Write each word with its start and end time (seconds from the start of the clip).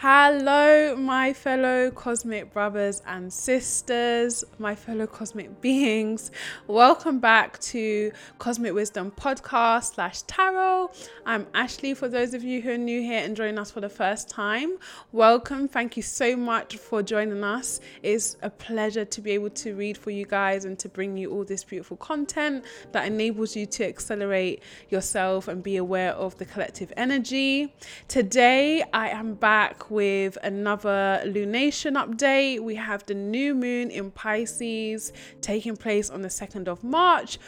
Hello, 0.00 0.94
my 0.94 1.32
fellow 1.32 1.90
cosmic 1.90 2.52
brothers 2.52 3.00
and 3.06 3.32
sisters, 3.32 4.44
my 4.58 4.74
fellow 4.74 5.06
cosmic 5.06 5.58
beings. 5.62 6.30
Welcome 6.66 7.18
back 7.18 7.58
to 7.60 8.12
Cosmic 8.38 8.74
Wisdom 8.74 9.10
Podcast 9.10 9.94
slash 9.94 10.20
Tarot. 10.24 10.90
I'm 11.24 11.46
Ashley. 11.54 11.94
For 11.94 12.08
those 12.08 12.34
of 12.34 12.44
you 12.44 12.60
who 12.60 12.72
are 12.72 12.76
new 12.76 13.00
here 13.00 13.24
and 13.24 13.34
joining 13.34 13.58
us 13.58 13.70
for 13.70 13.80
the 13.80 13.88
first 13.88 14.28
time, 14.28 14.76
welcome. 15.12 15.66
Thank 15.66 15.96
you 15.96 16.02
so 16.02 16.36
much 16.36 16.76
for 16.76 17.02
joining 17.02 17.42
us. 17.42 17.80
It's 18.02 18.36
a 18.42 18.50
pleasure 18.50 19.06
to 19.06 19.20
be 19.22 19.30
able 19.30 19.48
to 19.50 19.74
read 19.74 19.96
for 19.96 20.10
you 20.10 20.26
guys 20.26 20.66
and 20.66 20.78
to 20.80 20.90
bring 20.90 21.16
you 21.16 21.32
all 21.32 21.44
this 21.44 21.64
beautiful 21.64 21.96
content 21.96 22.66
that 22.92 23.06
enables 23.06 23.56
you 23.56 23.64
to 23.64 23.86
accelerate 23.86 24.62
yourself 24.90 25.48
and 25.48 25.62
be 25.62 25.78
aware 25.78 26.12
of 26.12 26.36
the 26.36 26.44
collective 26.44 26.92
energy. 26.98 27.74
Today, 28.08 28.84
I 28.92 29.08
am 29.08 29.36
back 29.36 29.85
with 29.90 30.38
another 30.42 31.22
lunation 31.24 31.94
update. 31.94 32.60
We 32.60 32.74
have 32.76 33.04
the 33.06 33.14
new 33.14 33.54
moon 33.54 33.90
in 33.90 34.10
Pisces 34.10 35.12
taking 35.40 35.76
place 35.76 36.10
on 36.10 36.22
the 36.22 36.28
2nd 36.28 36.68
of 36.68 36.82
March, 36.84 37.38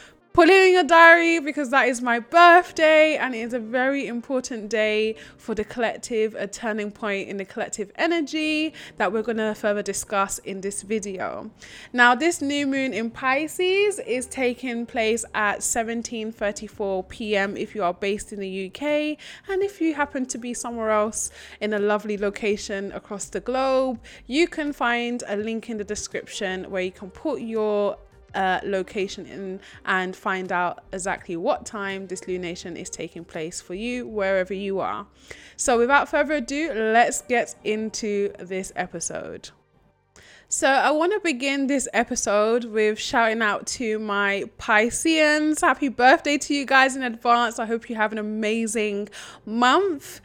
in 0.47 0.71
your 0.71 0.83
diary 0.83 1.39
because 1.39 1.69
that 1.71 1.89
is 1.89 2.01
my 2.01 2.17
birthday 2.17 3.17
and 3.17 3.35
it 3.35 3.39
is 3.39 3.53
a 3.53 3.59
very 3.59 4.07
important 4.07 4.69
day 4.69 5.15
for 5.37 5.53
the 5.53 5.65
collective, 5.65 6.33
a 6.35 6.47
turning 6.47 6.91
point 6.91 7.27
in 7.27 7.35
the 7.35 7.43
collective 7.43 7.91
energy 7.95 8.73
that 8.95 9.11
we're 9.11 9.21
going 9.21 9.37
to 9.37 9.53
further 9.53 9.81
discuss 9.81 10.37
in 10.39 10.61
this 10.61 10.81
video. 10.81 11.51
Now, 11.91 12.15
this 12.15 12.41
new 12.41 12.67
moon 12.67 12.93
in 12.93 13.11
Pisces 13.11 13.99
is 13.99 14.27
taking 14.27 14.85
place 14.85 15.25
at 15.33 15.59
17:34 15.59 17.09
p.m. 17.09 17.57
if 17.57 17.75
you 17.75 17.83
are 17.83 17.93
based 17.93 18.31
in 18.31 18.39
the 18.39 18.67
UK 18.67 19.17
and 19.49 19.61
if 19.61 19.81
you 19.81 19.93
happen 19.95 20.25
to 20.27 20.37
be 20.37 20.53
somewhere 20.53 20.91
else 20.91 21.31
in 21.59 21.73
a 21.73 21.79
lovely 21.79 22.17
location 22.17 22.93
across 22.93 23.25
the 23.25 23.41
globe, 23.41 23.99
you 24.25 24.47
can 24.47 24.71
find 24.71 25.21
a 25.27 25.35
link 25.35 25.69
in 25.69 25.77
the 25.77 25.83
description 25.83 26.69
where 26.71 26.81
you 26.81 26.91
can 26.91 27.09
put 27.09 27.41
your 27.41 27.97
uh, 28.35 28.59
location 28.63 29.25
in 29.25 29.59
and 29.85 30.15
find 30.15 30.51
out 30.51 30.83
exactly 30.91 31.35
what 31.35 31.65
time 31.65 32.07
this 32.07 32.21
lunation 32.21 32.75
is 32.75 32.89
taking 32.89 33.23
place 33.25 33.61
for 33.61 33.73
you 33.73 34.07
wherever 34.07 34.53
you 34.53 34.79
are. 34.79 35.07
So, 35.55 35.77
without 35.77 36.09
further 36.09 36.35
ado, 36.35 36.71
let's 36.73 37.21
get 37.23 37.55
into 37.63 38.33
this 38.39 38.71
episode. 38.75 39.49
So, 40.47 40.67
I 40.67 40.91
want 40.91 41.13
to 41.13 41.19
begin 41.19 41.67
this 41.67 41.87
episode 41.93 42.65
with 42.65 42.97
shouting 42.99 43.41
out 43.41 43.67
to 43.67 43.99
my 43.99 44.45
Pisceans. 44.57 45.61
Happy 45.61 45.89
birthday 45.89 46.37
to 46.37 46.53
you 46.53 46.65
guys 46.65 46.95
in 46.95 47.03
advance. 47.03 47.59
I 47.59 47.65
hope 47.65 47.89
you 47.89 47.95
have 47.95 48.11
an 48.11 48.17
amazing 48.17 49.09
month. 49.45 50.21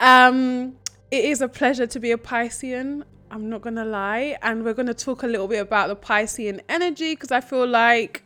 Um, 0.00 0.76
it 1.10 1.24
is 1.24 1.40
a 1.40 1.48
pleasure 1.48 1.86
to 1.86 2.00
be 2.00 2.10
a 2.10 2.18
Piscean. 2.18 3.04
I'm 3.30 3.48
not 3.48 3.62
gonna 3.62 3.84
lie. 3.84 4.36
And 4.42 4.64
we're 4.64 4.74
gonna 4.74 4.94
talk 4.94 5.22
a 5.22 5.26
little 5.26 5.48
bit 5.48 5.60
about 5.60 5.88
the 5.88 5.96
Piscean 5.96 6.60
energy 6.68 7.14
because 7.14 7.30
I 7.30 7.40
feel 7.40 7.66
like 7.66 8.24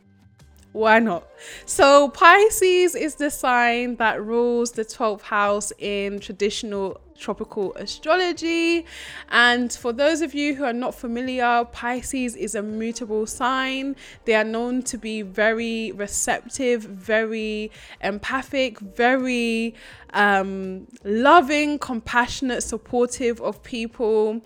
why 0.72 1.00
not? 1.00 1.28
So, 1.66 2.08
Pisces 2.08 2.94
is 2.94 3.16
the 3.16 3.30
sign 3.30 3.96
that 3.96 4.24
rules 4.24 4.72
the 4.72 4.86
12th 4.86 5.20
house 5.20 5.70
in 5.78 6.18
traditional 6.18 6.98
tropical 7.18 7.74
astrology. 7.74 8.86
And 9.28 9.70
for 9.70 9.92
those 9.92 10.22
of 10.22 10.34
you 10.34 10.54
who 10.54 10.64
are 10.64 10.72
not 10.72 10.94
familiar, 10.94 11.66
Pisces 11.72 12.36
is 12.36 12.54
a 12.54 12.62
mutable 12.62 13.26
sign. 13.26 13.96
They 14.24 14.34
are 14.34 14.44
known 14.44 14.82
to 14.84 14.96
be 14.96 15.20
very 15.20 15.92
receptive, 15.92 16.82
very 16.82 17.70
empathic, 18.00 18.80
very 18.80 19.74
um, 20.14 20.88
loving, 21.04 21.78
compassionate, 21.78 22.62
supportive 22.62 23.42
of 23.42 23.62
people 23.62 24.40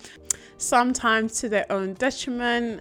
sometimes 0.59 1.41
to 1.41 1.49
their 1.49 1.67
own 1.71 1.95
detriment. 1.95 2.81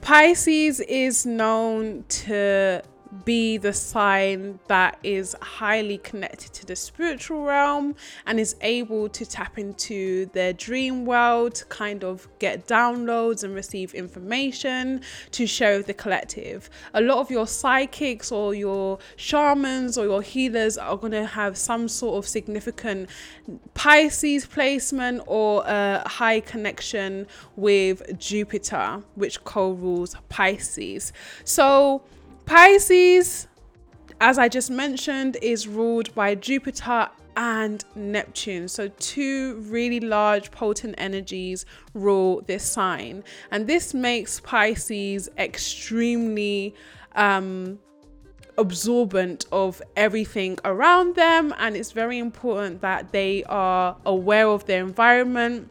Pisces 0.00 0.80
is 0.80 1.26
known 1.26 2.04
to 2.08 2.82
be 3.24 3.56
the 3.56 3.72
sign 3.72 4.58
that 4.68 4.98
is 5.02 5.36
highly 5.40 5.98
connected 5.98 6.52
to 6.52 6.66
the 6.66 6.76
spiritual 6.76 7.42
realm 7.42 7.94
and 8.26 8.38
is 8.38 8.56
able 8.60 9.08
to 9.08 9.26
tap 9.26 9.58
into 9.58 10.26
their 10.26 10.52
dream 10.52 11.04
world 11.04 11.54
to 11.54 11.64
kind 11.66 12.04
of 12.04 12.28
get 12.38 12.66
downloads 12.66 13.42
and 13.42 13.54
receive 13.54 13.94
information 13.94 15.00
to 15.32 15.46
with 15.46 15.86
the 15.86 15.94
collective. 15.94 16.70
A 16.94 17.00
lot 17.00 17.18
of 17.18 17.30
your 17.30 17.46
psychics 17.46 18.30
or 18.30 18.54
your 18.54 18.98
shamans 19.16 19.98
or 19.98 20.04
your 20.04 20.22
healers 20.22 20.78
are 20.78 20.96
going 20.96 21.12
to 21.12 21.26
have 21.26 21.56
some 21.56 21.88
sort 21.88 22.16
of 22.18 22.28
significant 22.28 23.08
Pisces 23.74 24.46
placement 24.46 25.22
or 25.26 25.64
a 25.66 26.08
high 26.08 26.40
connection 26.40 27.26
with 27.56 28.18
Jupiter, 28.18 29.02
which 29.14 29.42
co 29.44 29.72
rules 29.72 30.16
Pisces. 30.28 31.12
So, 31.44 32.02
Pisces, 32.50 33.46
as 34.20 34.36
I 34.36 34.48
just 34.48 34.72
mentioned, 34.72 35.36
is 35.40 35.68
ruled 35.68 36.12
by 36.16 36.34
Jupiter 36.34 37.08
and 37.36 37.84
Neptune. 37.94 38.66
So, 38.66 38.88
two 38.98 39.64
really 39.68 40.00
large, 40.00 40.50
potent 40.50 40.96
energies 40.98 41.64
rule 41.94 42.42
this 42.48 42.64
sign. 42.64 43.22
And 43.52 43.68
this 43.68 43.94
makes 43.94 44.40
Pisces 44.40 45.28
extremely 45.38 46.74
um, 47.14 47.78
absorbent 48.58 49.46
of 49.52 49.80
everything 49.94 50.58
around 50.64 51.14
them. 51.14 51.54
And 51.56 51.76
it's 51.76 51.92
very 51.92 52.18
important 52.18 52.80
that 52.80 53.12
they 53.12 53.44
are 53.44 53.96
aware 54.04 54.48
of 54.48 54.66
their 54.66 54.82
environment 54.82 55.70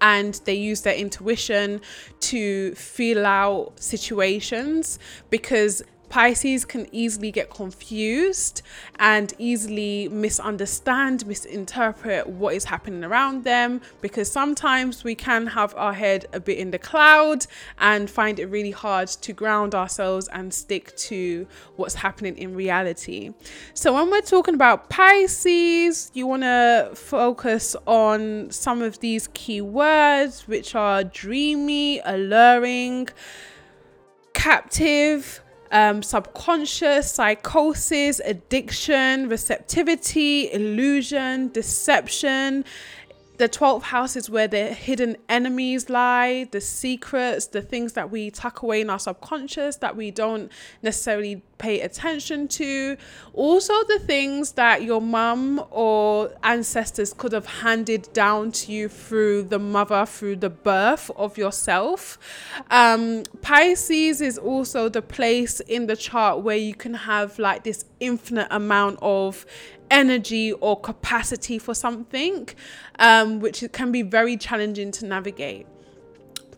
and 0.00 0.40
they 0.44 0.54
use 0.54 0.82
their 0.82 0.94
intuition 0.94 1.80
to 2.20 2.74
feel 2.76 3.26
out 3.26 3.72
situations 3.80 4.98
because 5.30 5.82
Pisces 6.16 6.64
can 6.64 6.86
easily 6.92 7.30
get 7.30 7.50
confused 7.50 8.62
and 8.98 9.34
easily 9.36 10.08
misunderstand, 10.08 11.26
misinterpret 11.26 12.26
what 12.26 12.54
is 12.54 12.64
happening 12.64 13.04
around 13.04 13.44
them 13.44 13.82
because 14.00 14.32
sometimes 14.32 15.04
we 15.04 15.14
can 15.14 15.46
have 15.48 15.74
our 15.76 15.92
head 15.92 16.24
a 16.32 16.40
bit 16.40 16.56
in 16.56 16.70
the 16.70 16.78
cloud 16.78 17.46
and 17.78 18.08
find 18.08 18.38
it 18.38 18.46
really 18.46 18.70
hard 18.70 19.08
to 19.08 19.34
ground 19.34 19.74
ourselves 19.74 20.26
and 20.28 20.54
stick 20.54 20.96
to 20.96 21.46
what's 21.76 21.96
happening 21.96 22.38
in 22.38 22.54
reality. 22.54 23.34
So, 23.74 23.92
when 23.92 24.10
we're 24.10 24.22
talking 24.22 24.54
about 24.54 24.88
Pisces, 24.88 26.10
you 26.14 26.26
want 26.26 26.44
to 26.44 26.92
focus 26.94 27.76
on 27.86 28.50
some 28.50 28.80
of 28.80 29.00
these 29.00 29.28
key 29.34 29.60
words, 29.60 30.48
which 30.48 30.74
are 30.74 31.04
dreamy, 31.04 32.00
alluring, 32.06 33.10
captive 34.32 35.42
um, 35.70 36.02
subconscious, 36.02 37.12
psychosis, 37.12 38.20
addiction, 38.24 39.28
receptivity, 39.28 40.52
illusion, 40.52 41.48
deception, 41.52 42.64
the 43.38 43.48
12th 43.48 43.82
house 43.82 44.16
is 44.16 44.30
where 44.30 44.48
the 44.48 44.68
hidden 44.68 45.16
enemies 45.28 45.90
lie, 45.90 46.48
the 46.52 46.60
secrets, 46.60 47.46
the 47.46 47.60
things 47.60 47.92
that 47.92 48.10
we 48.10 48.30
tuck 48.30 48.62
away 48.62 48.80
in 48.80 48.88
our 48.88 48.98
subconscious 48.98 49.76
that 49.76 49.94
we 49.94 50.10
don't 50.10 50.50
necessarily 50.82 51.42
pay 51.58 51.80
attention 51.80 52.48
to. 52.48 52.96
Also, 53.32 53.72
the 53.84 53.98
things 53.98 54.52
that 54.52 54.82
your 54.82 55.00
mum 55.00 55.64
or 55.70 56.32
ancestors 56.42 57.12
could 57.12 57.32
have 57.32 57.46
handed 57.46 58.08
down 58.12 58.52
to 58.52 58.72
you 58.72 58.88
through 58.88 59.44
the 59.44 59.58
mother, 59.58 60.06
through 60.06 60.36
the 60.36 60.50
birth 60.50 61.10
of 61.16 61.38
yourself. 61.38 62.18
Um, 62.70 63.24
Pisces 63.42 64.20
is 64.20 64.38
also 64.38 64.88
the 64.88 65.02
place 65.02 65.60
in 65.60 65.86
the 65.86 65.96
chart 65.96 66.42
where 66.42 66.56
you 66.56 66.74
can 66.74 66.94
have 66.94 67.38
like 67.38 67.64
this 67.64 67.84
infinite 68.00 68.48
amount 68.50 68.98
of 69.02 69.46
energy 69.90 70.52
or 70.52 70.78
capacity 70.80 71.58
for 71.58 71.74
something, 71.74 72.48
um, 72.98 73.40
which 73.40 73.64
can 73.72 73.92
be 73.92 74.02
very 74.02 74.36
challenging 74.36 74.90
to 74.92 75.06
navigate. 75.06 75.66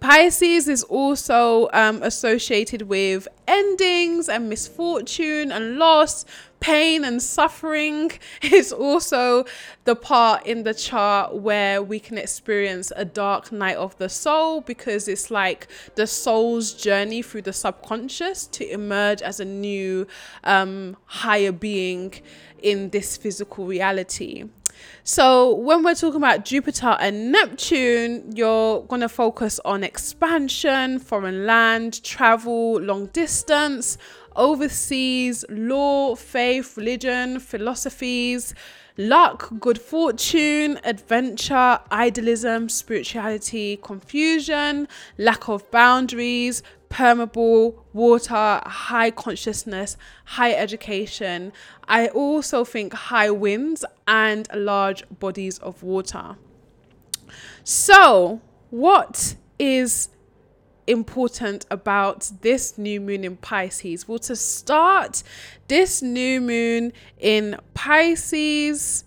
Pisces 0.01 0.69
is 0.69 0.85
also 0.85 1.69
um, 1.73 2.03
associated 2.03 2.83
with 2.83 3.27
endings 3.49 4.29
and 4.29 4.49
misfortune 4.49 5.51
and 5.51 5.77
loss, 5.77 6.25
pain 6.61 7.05
and 7.05 7.21
suffering. 7.21 8.13
It's 8.43 8.71
also 8.73 9.45
the 9.85 9.97
part 9.97 10.47
in 10.47 10.63
the 10.63 10.75
chart 10.75 11.35
where 11.35 11.83
we 11.83 11.99
can 11.99 12.17
experience 12.17 12.93
a 12.95 13.05
dark 13.05 13.51
night 13.51 13.77
of 13.77 13.99
the 13.99 14.09
soul 14.09 14.61
because 14.61 15.09
it's 15.09 15.31
like 15.31 15.67
the 15.97 16.07
soul's 16.07 16.73
journey 16.73 17.23
through 17.23 17.43
the 17.43 17.53
subconscious 17.53 18.47
to 18.49 18.71
emerge 18.71 19.21
as 19.23 19.41
a 19.41 19.45
new, 19.45 20.07
um, 20.45 20.97
higher 21.07 21.53
being 21.53 22.15
in 22.63 22.91
this 22.91 23.17
physical 23.17 23.67
reality. 23.67 24.45
So, 25.05 25.55
when 25.55 25.83
we're 25.83 25.95
talking 25.95 26.17
about 26.19 26.45
Jupiter 26.45 26.97
and 27.01 27.33
Neptune, 27.33 28.33
you're 28.35 28.83
going 28.83 29.01
to 29.01 29.09
focus 29.09 29.59
on 29.65 29.83
expansion, 29.83 30.99
foreign 30.99 31.47
land, 31.47 32.03
travel, 32.05 32.81
long 32.81 33.07
distance, 33.07 33.97
overseas, 34.37 35.45
law, 35.49 36.15
faith, 36.15 36.77
religion, 36.77 37.41
philosophies, 37.41 38.55
luck, 38.99 39.49
good 39.61 39.81
fortune, 39.81 40.79
adventure, 40.85 41.79
idealism, 41.93 42.69
spirituality, 42.69 43.77
confusion, 43.77 44.89
lack 45.19 45.49
of 45.49 45.71
boundaries, 45.71 46.63
permeable, 46.89 47.85
water, 47.93 48.61
high 48.65 49.11
consciousness, 49.11 49.97
high 50.25 50.53
education. 50.53 51.53
I 51.87 52.09
also 52.09 52.65
think 52.65 52.93
high 52.93 53.31
winds 53.31 53.85
and 54.07 54.49
large 54.55 55.05
bodies 55.19 55.59
of 55.59 55.83
water. 55.83 56.37
So, 57.65 58.41
what 58.71 59.37
is 59.59 60.09
important 60.87 61.67
about 61.71 62.31
this 62.41 62.79
new 62.79 63.01
moon 63.01 63.25
in 63.25 63.37
Pisces? 63.37 64.09
Well, 64.09 64.19
to 64.21 64.37
start, 64.37 65.23
this 65.69 66.03
new 66.03 66.41
moon 66.41 66.93
in 67.19 67.59
Pisces 67.75 69.05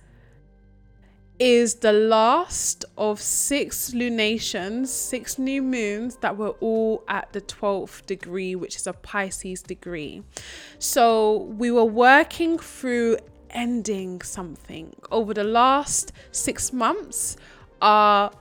is 1.42 1.74
the 1.78 1.92
last 1.92 2.86
of 3.00 3.20
six 3.20 3.96
lunations, 3.96 4.94
six 4.94 5.40
new 5.40 5.60
moons 5.60 6.18
that 6.18 6.38
were 6.38 6.52
all 6.60 7.04
at 7.08 7.34
the 7.34 7.42
12th 7.42 8.06
degree, 8.06 8.54
which 8.54 8.76
is 8.76 8.86
a 8.86 8.94
Pisces 8.94 9.64
degree. 9.64 10.22
So 10.78 11.38
we 11.58 11.72
were 11.72 11.84
working 11.84 12.60
through 12.60 13.18
ending 13.50 14.22
something 14.22 14.96
over 15.10 15.34
the 15.34 15.44
last 15.44 16.12
six 16.32 16.72
months. 16.72 17.38
Our 17.82 18.32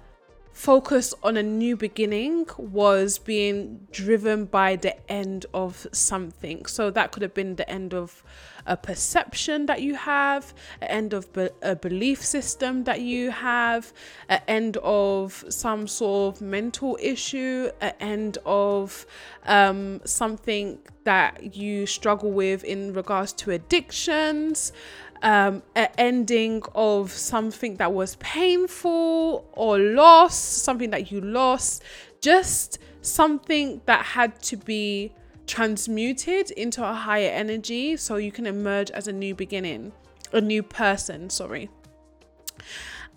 focus 0.53 1.15
on 1.23 1.37
a 1.37 1.43
new 1.43 1.77
beginning 1.77 2.47
was 2.59 3.19
being 3.19 3.87
driven 3.93 4.45
by 4.45 4.77
the 4.77 5.11
end 5.11 5.47
of 5.55 5.87
something. 5.93 6.67
So 6.67 6.91
that 6.91 7.13
could 7.13 7.23
have 7.23 7.35
been 7.35 7.57
the 7.57 7.69
end 7.69 7.95
of 7.95 8.23
a 8.67 8.77
perception 8.77 9.67
that 9.67 9.81
you 9.83 9.95
have, 9.95 10.53
an 10.81 10.89
end 10.89 11.13
of 11.13 11.33
be- 11.33 11.49
a 11.63 11.75
belief 11.75 12.25
system 12.25 12.85
that 12.85 13.01
you 13.01 13.31
have, 13.31 13.93
an 14.29 14.41
end 14.47 14.77
of 14.79 15.45
some 15.49 15.89
sort 15.89 16.37
of 16.37 16.43
mental 16.43 16.99
issue, 17.01 17.71
an 17.81 17.95
end 18.01 18.39
of 18.45 19.07
um, 19.47 20.01
something 20.05 20.79
that 21.05 21.57
you 21.57 21.87
struggle 21.87 22.31
with 22.31 22.63
in 22.65 22.93
regards 22.93 23.33
to 23.33 23.51
addictions 23.51 24.73
um, 25.23 25.63
an 25.75 25.89
ending 25.99 26.63
of 26.75 27.13
something 27.13 27.77
that 27.77 27.93
was 27.93 28.17
painful 28.17 29.49
or 29.53 29.79
loss, 29.79 30.35
something 30.37 30.91
that 30.91 31.11
you 31.11 31.21
lost, 31.21 31.83
just 32.21 32.79
something 33.03 33.81
that 33.87 34.05
had 34.05 34.41
to 34.43 34.57
be 34.57 35.13
transmuted 35.47 36.51
into 36.53 36.87
a 36.87 36.93
higher 36.93 37.31
energy 37.31 37.97
so 37.97 38.17
you 38.17 38.31
can 38.31 38.47
emerge 38.47 38.91
as 38.93 39.09
a 39.09 39.13
new 39.13 39.35
beginning, 39.35 39.93
a 40.33 40.41
new 40.41 40.63
person, 40.63 41.29
sorry. 41.29 41.69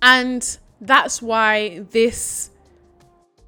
And 0.02 0.58
that's 0.82 1.22
why 1.22 1.86
this 1.92 2.50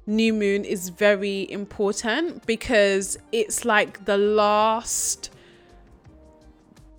new 0.06 0.32
moon 0.32 0.64
is 0.64 0.88
very 0.88 1.50
important 1.50 2.46
because 2.46 3.18
it's 3.32 3.64
like 3.64 4.04
the 4.04 4.16
last 4.16 5.30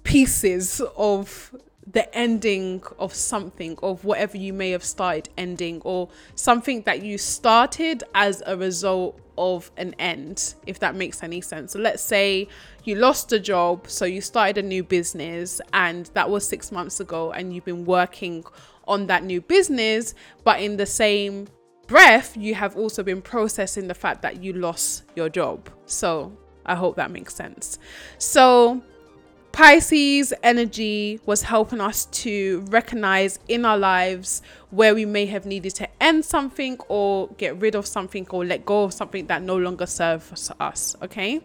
pieces 0.08 0.82
of 0.96 1.54
the 1.86 2.16
ending 2.16 2.82
of 2.98 3.14
something 3.14 3.78
of 3.84 4.06
whatever 4.06 4.38
you 4.38 4.54
may 4.54 4.72
have 4.72 4.84
started 4.84 5.28
ending 5.38 5.82
or 5.84 6.08
something 6.34 6.82
that 6.84 7.02
you 7.04 7.18
started 7.18 8.06
as 8.16 8.42
a 8.46 8.56
result 8.56 9.20
of 9.38 9.70
an 9.76 9.94
end 10.00 10.56
if 10.66 10.80
that 10.80 10.96
makes 10.96 11.24
any 11.24 11.42
sense. 11.42 11.74
So 11.74 11.80
let's 11.80 12.02
say 12.02 12.48
you 12.86 12.96
lost 12.96 13.34
a 13.34 13.40
job 13.40 13.90
so 13.90 14.06
you 14.06 14.22
started 14.22 14.58
a 14.58 14.62
new 14.62 14.82
business 14.82 15.60
and 15.74 16.10
that 16.14 16.30
was 16.30 16.48
6 16.48 16.72
months 16.72 17.02
ago 17.02 17.34
and 17.34 17.54
you've 17.54 17.66
been 17.66 17.84
working 17.84 18.46
on 18.88 19.08
that 19.08 19.26
new 19.26 19.42
business 19.42 20.16
but 20.46 20.62
in 20.62 20.78
the 20.78 20.86
same 20.86 21.48
breath 21.86 22.38
you 22.38 22.56
have 22.56 22.78
also 22.78 23.04
been 23.04 23.22
processing 23.22 23.88
the 23.90 23.94
fact 23.94 24.22
that 24.22 24.42
you 24.42 24.54
lost 24.54 25.04
your 25.18 25.28
job. 25.28 25.70
So 25.86 26.32
i 26.66 26.76
hope 26.76 26.96
that 26.96 27.12
makes 27.12 27.36
sense. 27.36 27.78
So 28.20 28.82
Pisces 29.58 30.36
energy 30.44 31.20
was 31.26 31.42
helping 31.42 31.82
us 31.82 32.06
to 32.06 32.64
recognize 32.70 33.40
in 33.48 33.66
our 33.66 33.76
lives 33.76 34.44
where 34.70 34.94
we 34.94 35.04
may 35.04 35.26
have 35.26 35.48
needed 35.48 35.74
to 35.74 35.90
end 36.00 36.24
something 36.24 36.78
or 36.88 37.30
get 37.40 37.60
rid 37.60 37.74
of 37.74 37.88
something 37.88 38.28
or 38.30 38.46
let 38.46 38.68
go 38.68 38.84
of 38.84 38.94
something 38.94 39.26
that 39.26 39.42
no 39.42 39.58
longer 39.58 39.88
serves 39.88 40.52
us. 40.60 40.96
Okay. 41.02 41.42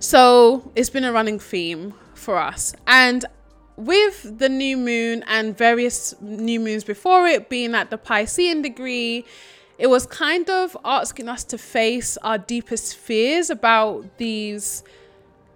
So 0.00 0.72
it's 0.74 0.90
been 0.90 1.04
a 1.04 1.12
running 1.12 1.38
theme 1.38 1.94
for 2.14 2.36
us. 2.36 2.74
And 2.88 3.24
with 3.76 4.38
the 4.40 4.48
new 4.48 4.76
moon 4.76 5.22
and 5.28 5.56
various 5.56 6.20
new 6.20 6.58
moons 6.58 6.82
before 6.82 7.28
it 7.28 7.48
being 7.48 7.76
at 7.76 7.90
the 7.90 7.96
Piscean 7.96 8.64
degree, 8.64 9.24
it 9.78 9.86
was 9.86 10.04
kind 10.04 10.50
of 10.50 10.76
asking 10.84 11.28
us 11.28 11.44
to 11.44 11.58
face 11.58 12.16
our 12.24 12.38
deepest 12.38 12.96
fears 12.96 13.50
about 13.50 14.18
these 14.18 14.82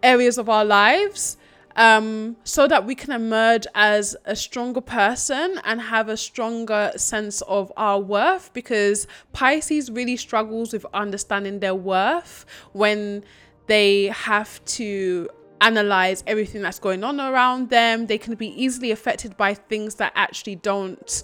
areas 0.03 0.39
of 0.39 0.49
our 0.49 0.65
lives 0.65 1.37
um, 1.77 2.37
so 2.45 2.67
that 2.67 2.85
we 2.85 2.95
can 2.95 3.13
emerge 3.13 3.67
as 3.75 4.17
a 4.25 4.35
stronger 4.35 4.81
person 4.81 5.61
and 5.65 5.81
have 5.81 6.09
a 6.09 6.17
stronger 6.17 6.93
sense 6.97 7.41
of 7.43 7.73
our 7.77 8.01
worth 8.01 8.53
because 8.53 9.07
Pisces 9.33 9.91
really 9.91 10.17
struggles 10.17 10.73
with 10.73 10.85
understanding 10.93 11.61
their 11.61 11.75
worth 11.75 12.45
when 12.73 13.25
they 13.67 14.07
have 14.07 14.65
to 14.65 15.29
analyze 15.61 16.25
everything 16.27 16.63
that's 16.63 16.79
going 16.79 17.05
on 17.05 17.21
around 17.21 17.71
them. 17.71 18.07
They 18.07 18.19
can 18.19 18.35
be 18.35 18.49
easily 18.49 18.91
affected 18.91 19.37
by 19.37 19.55
things 19.55 19.97
that 19.97 20.13
actually 20.17 20.57
don't 20.57 21.23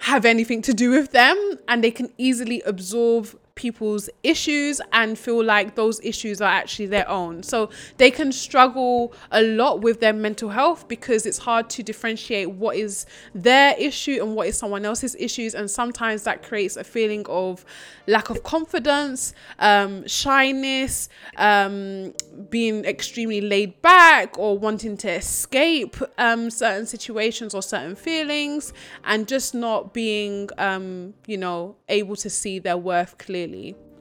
have 0.00 0.24
anything 0.24 0.62
to 0.62 0.74
do 0.74 0.90
with 0.90 1.12
them 1.12 1.58
and 1.68 1.84
they 1.84 1.90
can 1.90 2.12
easily 2.18 2.60
absorb 2.62 3.38
people's 3.54 4.08
issues 4.22 4.80
and 4.92 5.18
feel 5.18 5.44
like 5.44 5.74
those 5.74 6.00
issues 6.02 6.40
are 6.40 6.50
actually 6.50 6.86
their 6.86 7.08
own. 7.08 7.42
So 7.42 7.70
they 7.98 8.10
can 8.10 8.32
struggle 8.32 9.12
a 9.30 9.42
lot 9.42 9.80
with 9.80 10.00
their 10.00 10.12
mental 10.12 10.48
health 10.48 10.88
because 10.88 11.26
it's 11.26 11.38
hard 11.38 11.68
to 11.70 11.82
differentiate 11.82 12.50
what 12.50 12.76
is 12.76 13.06
their 13.34 13.74
issue 13.78 14.18
and 14.22 14.34
what 14.34 14.48
is 14.48 14.56
someone 14.56 14.84
else's 14.84 15.14
issues. 15.18 15.54
And 15.54 15.70
sometimes 15.70 16.22
that 16.24 16.42
creates 16.42 16.76
a 16.76 16.84
feeling 16.84 17.24
of 17.28 17.64
lack 18.06 18.30
of 18.30 18.42
confidence, 18.42 19.34
um, 19.58 20.06
shyness, 20.08 21.08
um, 21.36 22.14
being 22.50 22.84
extremely 22.84 23.40
laid 23.40 23.80
back 23.82 24.38
or 24.38 24.58
wanting 24.58 24.96
to 24.98 25.10
escape 25.10 25.96
um, 26.18 26.50
certain 26.50 26.86
situations 26.86 27.54
or 27.54 27.62
certain 27.62 27.94
feelings 27.94 28.72
and 29.04 29.28
just 29.28 29.54
not 29.54 29.92
being, 29.92 30.48
um, 30.58 31.14
you 31.26 31.36
know, 31.36 31.76
able 31.88 32.16
to 32.16 32.30
see 32.30 32.58
their 32.58 32.76
worth 32.76 33.18
clearly. 33.18 33.41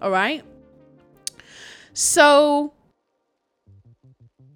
All 0.02 0.12
right. 0.12 0.44
So 1.94 2.74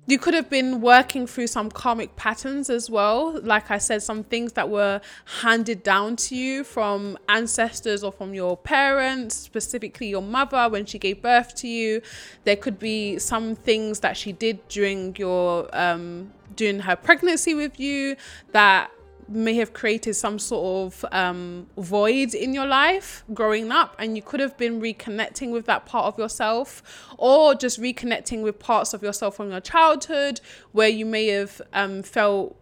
you 0.08 0.20
could 0.20 0.36
have 0.36 0.50
been 0.50 0.82
working 0.82 1.26
through 1.26 1.48
some 1.48 1.72
karmic 1.72 2.16
patterns 2.16 2.70
as 2.70 2.90
well. 2.90 3.40
Like 3.42 3.72
I 3.72 3.80
said, 3.80 4.04
some 4.04 4.24
things 4.24 4.54
that 4.54 4.70
were 4.70 5.02
handed 5.42 5.82
down 5.82 6.16
to 6.18 6.36
you 6.36 6.64
from 6.64 7.18
ancestors 7.28 8.04
or 8.04 8.12
from 8.12 8.34
your 8.34 8.56
parents, 8.56 9.36
specifically 9.36 10.08
your 10.08 10.22
mother 10.22 10.70
when 10.70 10.86
she 10.86 11.00
gave 11.00 11.24
birth 11.24 11.56
to 11.56 11.68
you. 11.68 12.02
There 12.44 12.56
could 12.56 12.78
be 12.78 13.18
some 13.18 13.56
things 13.56 14.02
that 14.02 14.16
she 14.16 14.32
did 14.32 14.68
during 14.68 15.16
your 15.16 15.76
um, 15.76 16.32
during 16.56 16.80
her 16.82 16.96
pregnancy 16.96 17.56
with 17.56 17.80
you 17.80 18.16
that 18.52 18.92
may 19.28 19.56
have 19.56 19.74
created 19.74 20.14
some 20.14 20.38
sort 20.40 20.94
of 20.94 21.06
um, 21.12 21.68
void 21.78 22.34
in 22.34 22.54
your 22.54 22.66
life 22.66 23.24
growing 23.34 23.72
up, 23.72 23.96
and 24.00 24.16
you 24.16 24.22
could 24.22 24.40
have 24.40 24.58
been 24.58 24.80
reconnecting 24.82 25.52
with 25.52 25.66
that 25.66 25.86
part 25.86 26.06
of 26.06 26.20
yourself, 26.20 26.84
or 27.18 27.56
just 27.56 27.80
reconnecting 27.80 28.44
with 28.44 28.60
parts 28.60 28.94
of 28.94 29.02
yourself 29.02 29.36
from 29.36 29.52
your 29.52 29.62
childhood 29.62 30.42
where 30.72 30.90
you 30.90 31.06
may 31.06 31.28
have 31.28 31.62
um, 31.74 32.04
felt 32.04 32.56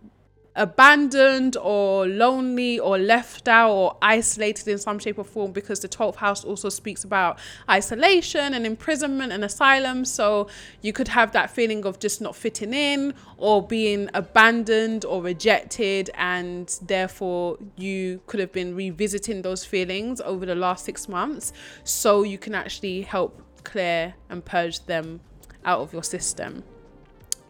abandoned 0.55 1.57
or 1.57 2.07
lonely 2.07 2.79
or 2.79 2.97
left 2.97 3.47
out 3.47 3.71
or 3.71 3.97
isolated 4.01 4.67
in 4.67 4.77
some 4.77 4.99
shape 4.99 5.17
or 5.17 5.23
form 5.23 5.51
because 5.51 5.79
the 5.79 5.87
12th 5.87 6.15
house 6.15 6.43
also 6.43 6.69
speaks 6.69 7.03
about 7.03 7.39
isolation 7.69 8.53
and 8.53 8.65
imprisonment 8.65 9.31
and 9.31 9.43
asylum. 9.43 10.05
So 10.05 10.47
you 10.81 10.93
could 10.93 11.07
have 11.07 11.31
that 11.31 11.49
feeling 11.49 11.85
of 11.85 11.99
just 11.99 12.21
not 12.21 12.35
fitting 12.35 12.73
in 12.73 13.13
or 13.37 13.65
being 13.65 14.09
abandoned 14.13 15.05
or 15.05 15.21
rejected, 15.21 16.09
and 16.15 16.77
therefore 16.83 17.57
you 17.75 18.21
could 18.27 18.39
have 18.39 18.51
been 18.51 18.75
revisiting 18.75 19.41
those 19.41 19.65
feelings 19.65 20.21
over 20.21 20.45
the 20.45 20.55
last 20.55 20.85
six 20.85 21.09
months 21.09 21.51
so 21.83 22.23
you 22.23 22.37
can 22.37 22.53
actually 22.53 23.01
help 23.01 23.41
clear 23.63 24.13
and 24.29 24.45
purge 24.45 24.85
them 24.85 25.19
out 25.65 25.79
of 25.79 25.93
your 25.93 26.03
system. 26.03 26.63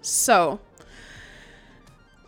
So, 0.01 0.59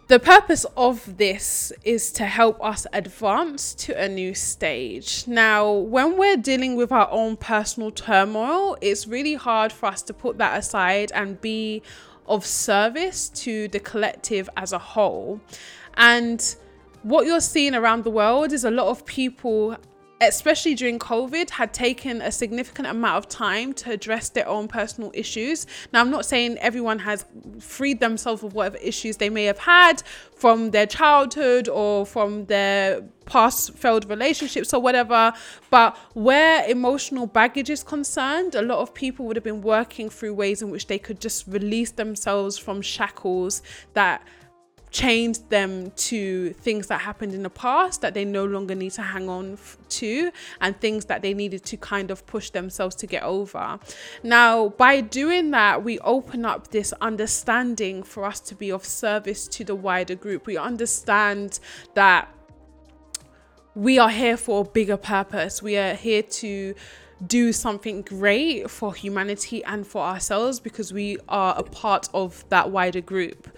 the 0.07 0.19
purpose 0.19 0.65
of 0.77 1.17
this 1.17 1.73
is 1.83 2.11
to 2.11 2.25
help 2.25 2.63
us 2.63 2.85
advance 2.93 3.73
to 3.73 3.99
a 3.99 4.07
new 4.07 4.35
stage. 4.35 5.23
Now, 5.27 5.71
when 5.71 6.17
we're 6.17 6.37
dealing 6.37 6.75
with 6.75 6.91
our 6.91 7.09
own 7.09 7.37
personal 7.37 7.89
turmoil, 7.89 8.77
it's 8.81 9.07
really 9.07 9.33
hard 9.33 9.71
for 9.71 9.87
us 9.87 10.03
to 10.03 10.13
put 10.13 10.37
that 10.37 10.59
aside 10.59 11.11
and 11.15 11.41
be 11.41 11.81
of 12.27 12.45
service 12.45 13.29
to 13.29 13.67
the 13.69 13.79
collective 13.79 14.47
as 14.55 14.73
a 14.73 14.79
whole. 14.79 15.41
And 15.95 16.55
what 17.01 17.25
you're 17.25 17.41
seeing 17.41 17.73
around 17.73 18.03
the 18.03 18.11
world 18.11 18.53
is 18.53 18.63
a 18.63 18.71
lot 18.71 18.87
of 18.89 19.05
people 19.05 19.75
especially 20.21 20.75
during 20.75 20.97
COVID, 20.99 21.49
had 21.49 21.73
taken 21.73 22.21
a 22.21 22.31
significant 22.31 22.87
amount 22.87 23.17
of 23.17 23.29
time 23.29 23.73
to 23.73 23.91
address 23.91 24.29
their 24.29 24.47
own 24.47 24.67
personal 24.67 25.11
issues. 25.13 25.67
Now, 25.91 26.01
I'm 26.01 26.09
not 26.09 26.25
saying 26.25 26.57
everyone 26.59 26.99
has 26.99 27.25
freed 27.59 27.99
themselves 27.99 28.43
of 28.43 28.53
whatever 28.53 28.77
issues 28.77 29.17
they 29.17 29.29
may 29.29 29.45
have 29.45 29.59
had 29.59 30.03
from 30.33 30.71
their 30.71 30.85
childhood 30.85 31.67
or 31.67 32.05
from 32.05 32.45
their 32.45 33.01
past 33.25 33.73
failed 33.73 34.09
relationships 34.09 34.73
or 34.73 34.81
whatever. 34.81 35.33
But 35.69 35.97
where 36.13 36.65
emotional 36.69 37.27
baggage 37.27 37.69
is 37.69 37.83
concerned, 37.83 38.55
a 38.55 38.61
lot 38.61 38.79
of 38.79 38.93
people 38.93 39.25
would 39.25 39.35
have 39.35 39.43
been 39.43 39.61
working 39.61 40.09
through 40.09 40.33
ways 40.33 40.61
in 40.61 40.69
which 40.69 40.87
they 40.87 40.99
could 40.99 41.19
just 41.19 41.45
release 41.47 41.91
themselves 41.91 42.57
from 42.57 42.81
shackles 42.81 43.61
that 43.93 44.25
chained 44.95 45.41
them 45.49 45.91
to 45.91 46.53
things 46.53 46.87
that 46.87 47.01
happened 47.01 47.33
in 47.33 47.43
the 47.43 47.49
past 47.49 47.99
that 47.99 48.13
they 48.13 48.23
no 48.23 48.45
longer 48.45 48.73
need 48.73 48.91
to 48.91 49.01
hang 49.01 49.27
on 49.27 49.51
f- 49.53 49.77
to 49.89 50.31
and 50.61 50.79
things 50.79 51.03
that 51.03 51.21
they 51.21 51.33
needed 51.33 51.65
to 51.65 51.75
kind 51.75 52.11
of 52.11 52.25
push 52.25 52.49
themselves 52.51 52.95
to 52.95 53.05
get 53.05 53.21
over. 53.23 53.77
Now, 54.23 54.69
by 54.69 55.01
doing 55.01 55.51
that, 55.51 55.83
we 55.83 55.99
open 55.99 56.45
up 56.45 56.71
this 56.71 56.93
understanding 57.01 58.03
for 58.03 58.23
us 58.23 58.39
to 58.39 58.55
be 58.55 58.71
of 58.71 58.85
service 58.85 59.49
to 59.49 59.65
the 59.65 59.75
wider 59.75 60.15
group. 60.15 60.47
We 60.47 60.55
understand 60.55 61.59
that 61.95 62.33
we 63.75 63.99
are 63.99 64.09
here 64.09 64.37
for 64.37 64.61
a 64.61 64.63
bigger 64.63 64.95
purpose. 64.95 65.61
We 65.61 65.75
are 65.75 65.95
here 65.95 66.23
to 66.23 66.73
do 67.27 67.51
something 67.51 68.01
great 68.03 68.69
for 68.69 68.95
humanity 68.95 69.61
and 69.65 69.85
for 69.85 70.01
ourselves 70.01 70.61
because 70.61 70.93
we 70.93 71.17
are 71.27 71.53
a 71.57 71.63
part 71.63 72.07
of 72.13 72.45
that 72.47 72.71
wider 72.71 73.01
group. 73.01 73.49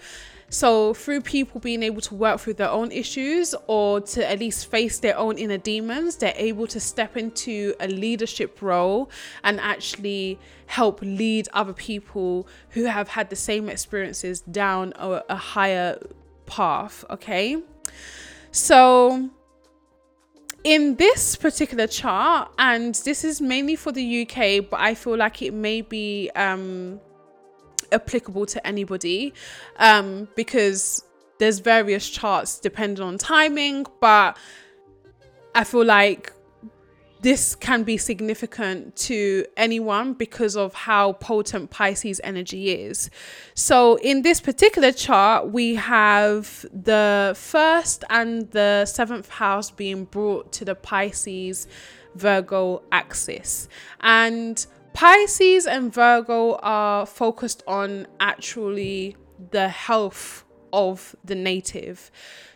So, 0.50 0.94
through 0.94 1.20
people 1.20 1.60
being 1.60 1.82
able 1.82 2.00
to 2.02 2.14
work 2.14 2.40
through 2.40 2.54
their 2.54 2.70
own 2.70 2.90
issues 2.90 3.54
or 3.66 4.00
to 4.00 4.30
at 4.30 4.38
least 4.38 4.70
face 4.70 4.98
their 4.98 5.16
own 5.18 5.36
inner 5.36 5.58
demons, 5.58 6.16
they're 6.16 6.32
able 6.36 6.66
to 6.68 6.80
step 6.80 7.18
into 7.18 7.74
a 7.80 7.88
leadership 7.88 8.62
role 8.62 9.10
and 9.44 9.60
actually 9.60 10.38
help 10.66 11.02
lead 11.02 11.48
other 11.52 11.74
people 11.74 12.48
who 12.70 12.84
have 12.84 13.08
had 13.08 13.28
the 13.28 13.36
same 13.36 13.68
experiences 13.68 14.40
down 14.40 14.94
a, 14.96 15.22
a 15.28 15.36
higher 15.36 15.98
path. 16.46 17.04
Okay. 17.10 17.62
So, 18.50 19.28
in 20.64 20.96
this 20.96 21.36
particular 21.36 21.86
chart, 21.86 22.50
and 22.58 22.94
this 22.94 23.22
is 23.22 23.42
mainly 23.42 23.76
for 23.76 23.92
the 23.92 24.22
UK, 24.22 24.68
but 24.68 24.80
I 24.80 24.94
feel 24.94 25.16
like 25.16 25.42
it 25.42 25.52
may 25.52 25.82
be 25.82 26.30
um, 26.34 27.00
applicable 27.92 28.46
to 28.46 28.66
anybody 28.66 29.34
um, 29.76 30.28
because 30.34 31.04
there's 31.38 31.60
various 31.60 32.08
charts 32.08 32.58
depending 32.58 33.04
on 33.04 33.18
timing, 33.18 33.86
but 34.00 34.36
I 35.54 35.64
feel 35.64 35.84
like 35.84 36.32
this 37.20 37.54
can 37.56 37.82
be 37.82 37.96
significant 37.96 38.94
to 38.94 39.44
anyone 39.56 40.12
because 40.12 40.56
of 40.56 40.72
how 40.72 41.14
potent 41.14 41.70
Pisces 41.70 42.20
energy 42.22 42.70
is. 42.70 43.10
So, 43.54 43.96
in 43.96 44.22
this 44.22 44.40
particular 44.40 44.92
chart, 44.92 45.50
we 45.50 45.74
have 45.74 46.64
the 46.72 47.34
first 47.36 48.04
and 48.08 48.50
the 48.52 48.84
seventh 48.86 49.28
house 49.28 49.70
being 49.70 50.04
brought 50.04 50.52
to 50.54 50.64
the 50.64 50.76
Pisces 50.76 51.66
Virgo 52.14 52.82
axis. 52.92 53.68
And 54.00 54.64
Pisces 54.92 55.66
and 55.66 55.92
Virgo 55.92 56.56
are 56.62 57.06
focused 57.06 57.62
on 57.66 58.06
actually 58.20 59.16
the 59.50 59.68
health 59.68 60.44
of 60.72 61.14
the 61.24 61.34
native. 61.34 62.10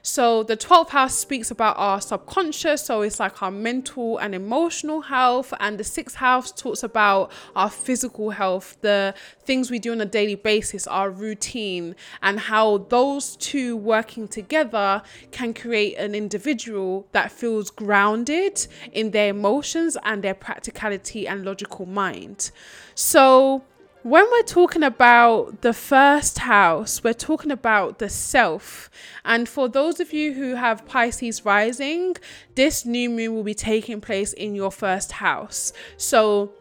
So 0.05 0.43
the 0.43 0.57
12th 0.57 0.89
house 0.89 1.15
speaks 1.15 1.53
about 1.53 1.77
our 1.79 2.01
subconscious, 2.01 2.85
so 2.85 3.03
it's 3.03 3.21
like 3.21 3.41
our 3.41 3.53
mental 3.53 4.19
and 4.19 4.35
emotional 4.35 5.03
health, 5.03 5.55
and 5.61 5.79
the 5.79 5.85
6th 5.85 6.15
house 6.15 6.51
talks 6.51 6.83
about 6.83 7.31
our 7.55 7.71
physical 7.71 8.31
health, 8.31 8.77
the 8.81 9.15
things 9.45 9.71
we 9.71 9.79
do 9.79 9.93
on 9.93 10.01
a 10.01 10.07
daily 10.07 10.35
basis, 10.35 10.89
our 10.89 11.09
routine, 11.09 11.95
and 12.21 12.41
how 12.41 12.79
those 12.79 13.37
two 13.37 13.77
working 13.77 14.27
together 14.27 15.03
can 15.31 15.55
create 15.55 15.95
an 15.95 16.17
individual 16.17 17.07
that 17.13 17.31
feels 17.31 17.71
grounded 17.71 18.67
in 18.93 19.13
their 19.13 19.29
emotions 19.29 19.97
and 20.03 20.25
their 20.25 20.35
practicality 20.35 21.29
and 21.29 21.45
logical 21.45 21.87
mind. 21.87 22.51
So 22.97 23.63
when 24.03 24.29
we're 24.31 24.43
talking 24.43 24.83
about 24.83 25.63
the 25.63 25.73
first 25.73 26.41
house, 26.41 27.05
we're 27.05 27.13
talking 27.13 27.53
about 27.53 27.99
the 27.99 28.09
self. 28.09 28.91
And 29.25 29.49
for 29.49 29.69
those 29.69 30.01
of 30.01 30.13
you 30.13 30.35
who 30.35 30.57
have 30.57 30.87
Pisces 30.87 31.45
rising, 31.45 32.17
this 32.57 32.85
new 32.85 33.09
moon 33.09 33.35
will 33.35 33.45
be 33.45 33.55
taking 33.55 34.01
place 34.01 34.33
in 34.33 34.55
your 34.55 34.73
first 34.73 35.13
house. 35.13 35.73
So 35.97 36.53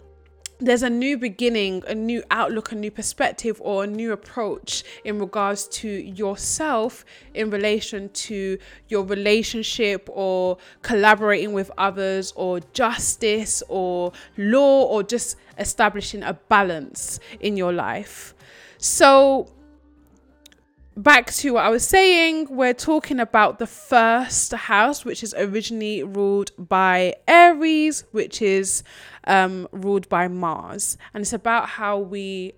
there's 0.62 0.84
a 0.84 0.90
new 0.90 1.18
beginning, 1.18 1.84
a 1.88 1.96
new 1.96 2.24
outlook, 2.30 2.72
a 2.72 2.76
new 2.76 2.92
perspective, 2.92 3.60
or 3.64 3.84
a 3.84 3.88
new 3.88 4.12
approach 4.12 4.84
in 5.04 5.20
regards 5.20 5.68
to 5.68 5.90
yourself 5.90 7.04
in 7.34 7.50
relation 7.50 8.10
to 8.10 8.60
your 8.88 9.04
relationship 9.04 10.08
or 10.12 10.58
collaborating 10.84 11.54
with 11.54 11.72
others 11.78 12.32
or 12.36 12.60
justice 12.74 13.64
or 13.70 14.14
law 14.38 14.84
or 14.84 15.02
just 15.02 15.36
establishing 15.58 16.22
a 16.22 16.34
balance 16.48 17.20
in 17.40 17.58
your 17.58 17.74
life. 17.74 18.36
So, 18.78 19.52
back 20.96 21.32
to 21.32 21.54
what 21.54 21.66
I 21.66 21.70
was 21.70 21.88
saying, 21.88 22.48
we're 22.50 22.74
talking 22.74 23.20
about 23.20 23.60
the 23.60 23.68
first 23.68 24.52
house, 24.54 25.06
which 25.06 25.24
is 25.24 25.34
originally 25.38 26.04
ruled 26.04 26.52
by 26.58 27.16
Aries, 27.28 28.04
which 28.12 28.42
is 28.42 28.84
um, 29.26 29.68
ruled 29.72 30.10
by 30.10 30.28
Mars. 30.28 30.98
And 31.14 31.22
it's 31.22 31.34
about 31.34 31.70
how 31.70 31.98
we 31.98 32.54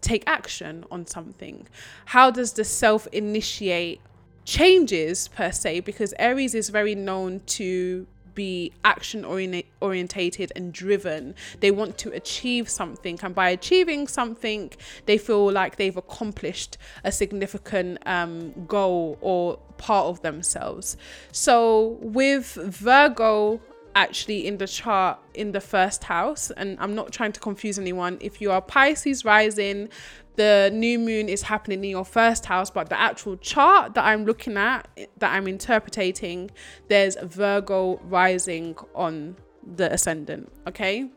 take 0.00 0.22
action 0.26 0.84
on 0.90 1.06
something. 1.06 1.66
How 2.06 2.30
does 2.30 2.52
the 2.52 2.64
self 2.64 3.06
initiate 3.08 4.00
changes 4.44 5.28
per 5.28 5.50
se? 5.50 5.80
Because 5.80 6.14
Aries 6.18 6.54
is 6.54 6.68
very 6.68 6.94
known 6.94 7.40
to 7.46 8.06
be 8.36 8.72
action 8.84 9.24
orientated 9.24 10.52
and 10.54 10.72
driven. 10.72 11.34
They 11.58 11.72
want 11.72 11.98
to 11.98 12.12
achieve 12.12 12.68
something, 12.68 13.18
and 13.22 13.34
by 13.34 13.48
achieving 13.50 14.06
something, 14.06 14.70
they 15.06 15.18
feel 15.18 15.50
like 15.50 15.74
they've 15.74 15.96
accomplished 15.96 16.78
a 17.02 17.10
significant 17.10 17.98
um, 18.06 18.66
goal 18.68 19.18
or 19.20 19.58
part 19.78 20.06
of 20.06 20.22
themselves. 20.22 20.96
So, 21.32 21.98
with 22.00 22.54
Virgo, 22.54 23.60
actually 23.96 24.46
in 24.46 24.58
the 24.58 24.66
chart 24.66 25.18
in 25.32 25.52
the 25.52 25.60
first 25.60 26.04
house 26.04 26.50
and 26.58 26.78
i'm 26.80 26.94
not 26.94 27.10
trying 27.10 27.32
to 27.32 27.40
confuse 27.40 27.78
anyone 27.78 28.18
if 28.20 28.42
you 28.42 28.52
are 28.52 28.60
pisces 28.60 29.24
rising 29.24 29.88
the 30.36 30.70
new 30.72 30.98
moon 30.98 31.28
is 31.28 31.42
happening 31.42 31.82
in 31.84 31.90
your 31.90 32.04
first 32.04 32.46
house, 32.46 32.70
but 32.70 32.88
the 32.88 32.98
actual 32.98 33.36
chart 33.38 33.94
that 33.94 34.04
I'm 34.04 34.24
looking 34.24 34.56
at, 34.56 34.88
that 35.18 35.32
I'm 35.32 35.48
interpreting, 35.48 36.50
there's 36.88 37.16
Virgo 37.22 37.98
rising 38.04 38.76
on 38.94 39.36
the 39.76 39.92
ascendant. 39.92 40.52
Okay. 40.66 41.08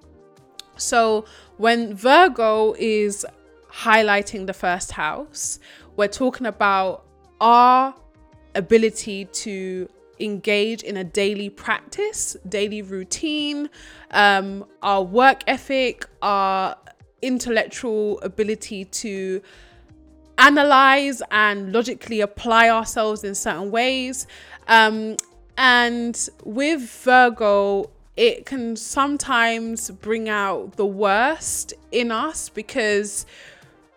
So 0.78 1.26
when 1.58 1.94
Virgo 1.94 2.74
is 2.80 3.26
highlighting 3.70 4.48
the 4.48 4.54
first 4.54 4.92
house, 4.94 5.60
we're 5.96 6.08
talking 6.08 6.48
about 6.48 7.06
our 7.42 7.94
ability 8.56 9.26
to 9.26 9.90
engage 10.20 10.84
in 10.84 10.98
a 10.98 11.04
daily 11.04 11.50
practice, 11.50 12.36
daily 12.48 12.82
routine, 12.82 13.70
um, 14.12 14.66
our 14.82 15.04
work 15.04 15.44
ethic, 15.48 16.06
our 16.22 16.76
intellectual 17.22 18.20
ability 18.22 18.86
to 18.86 19.42
analyze 20.38 21.22
and 21.32 21.74
logically 21.74 22.22
apply 22.22 22.70
ourselves 22.70 23.24
in 23.24 23.36
certain 23.36 23.72
ways. 23.72 24.26
Um, 24.68 25.18
and 25.58 26.30
with 26.44 26.82
Virgo, 27.04 27.90
it 28.16 28.46
can 28.46 28.76
sometimes 28.76 29.92
bring 29.92 30.30
out 30.30 30.76
the 30.78 30.86
worst 30.86 31.74
in 31.92 32.12
us 32.12 32.50
because 32.50 33.26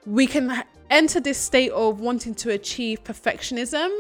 we 0.05 0.27
can 0.27 0.65
enter 0.91 1.21
this 1.21 1.39
state 1.39 1.71
of 1.73 2.01
wanting 2.01 2.35
to 2.35 2.51
achieve 2.51 3.03
perfectionism 3.03 3.91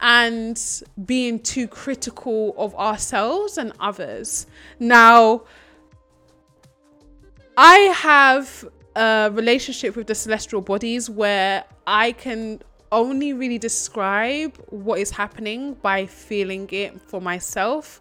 and 0.00 0.82
being 1.04 1.38
too 1.38 1.68
critical 1.68 2.54
of 2.56 2.74
ourselves 2.74 3.56
and 3.56 3.72
others. 3.78 4.46
Now, 4.80 5.42
I 7.56 7.76
have 7.94 8.64
a 8.96 9.30
relationship 9.32 9.96
with 9.96 10.06
the 10.06 10.14
celestial 10.14 10.60
bodies 10.60 11.08
where 11.08 11.64
I 11.86 12.12
can 12.12 12.60
only 12.90 13.32
really 13.32 13.58
describe 13.58 14.56
what 14.68 15.00
is 15.00 15.10
happening 15.10 15.74
by 15.74 16.06
feeling 16.06 16.68
it 16.70 17.00
for 17.00 17.20
myself. 17.20 18.00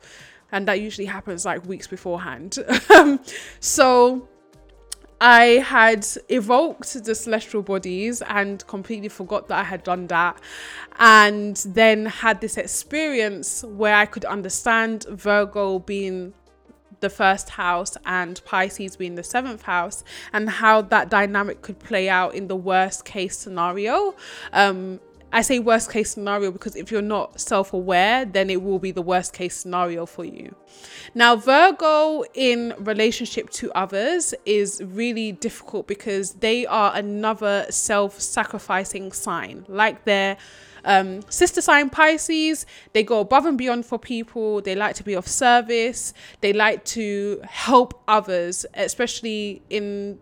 And 0.52 0.68
that 0.68 0.82
usually 0.82 1.08
happens 1.08 1.46
like 1.46 1.66
weeks 1.66 1.88
beforehand. 1.88 2.58
Um, 2.96 3.20
so 3.60 4.30
I 5.20 5.64
had 5.66 6.06
evoked 6.30 7.04
the 7.06 7.16
celestial 7.16 7.64
bodies 7.64 8.22
and 8.22 8.66
completely 8.68 9.10
forgot 9.10 9.48
that 9.48 9.60
I 9.60 9.64
had 9.64 9.84
done 9.84 10.08
that. 10.08 10.40
And 11.00 11.56
then 11.70 12.06
had 12.06 12.40
this 12.40 12.58
experience 12.58 13.64
where 13.64 13.96
I 13.96 14.06
could 14.06 14.26
understand 14.26 15.06
Virgo 15.10 15.80
being 15.80 16.34
the 17.04 17.10
first 17.12 17.52
house 17.52 17.96
and 18.06 18.42
Pisces 18.46 18.96
being 18.96 19.14
the 19.14 19.24
seventh 19.24 19.62
house, 19.62 20.04
and 20.34 20.50
how 20.50 20.82
that 20.82 21.10
dynamic 21.10 21.62
could 21.62 21.78
play 21.78 22.10
out 22.10 22.34
in 22.34 22.48
the 22.48 22.56
worst 22.56 23.06
case 23.06 23.38
scenario. 23.38 24.16
Um, 24.52 25.00
I 25.34 25.42
say 25.42 25.58
worst 25.58 25.92
case 25.92 26.12
scenario 26.12 26.52
because 26.52 26.76
if 26.76 26.92
you're 26.92 27.02
not 27.02 27.40
self 27.40 27.74
aware, 27.74 28.24
then 28.24 28.52
it 28.52 28.62
will 28.62 28.78
be 28.78 28.92
the 28.92 29.02
worst 29.02 29.34
case 29.34 29.56
scenario 29.58 30.06
for 30.06 30.24
you. 30.24 30.56
Now, 31.16 31.36
Virgo 31.36 32.24
in 32.36 32.76
relationship 32.78 33.50
to 33.52 33.72
others 33.74 34.36
is 34.46 34.80
really 34.86 35.32
difficult 35.32 35.88
because 35.88 36.34
they 36.34 36.68
are 36.68 36.96
another 36.96 37.66
self 37.70 38.22
sacrificing 38.22 39.12
sign, 39.12 39.66
like 39.68 40.06
their 40.06 40.38
um, 40.86 41.22
sister 41.30 41.62
sign 41.62 41.90
Pisces, 41.90 42.66
they 42.94 43.04
go 43.04 43.20
above 43.20 43.46
and 43.46 43.58
beyond 43.58 43.86
for 43.86 43.98
people. 43.98 44.62
They 44.62 44.76
like 44.76 44.96
to 44.96 45.04
be 45.04 45.14
of 45.14 45.28
service. 45.28 46.14
They 46.42 46.54
like 46.54 46.84
to 46.86 47.42
help 47.48 48.02
others, 48.08 48.66
especially 48.74 49.62
in 49.70 50.20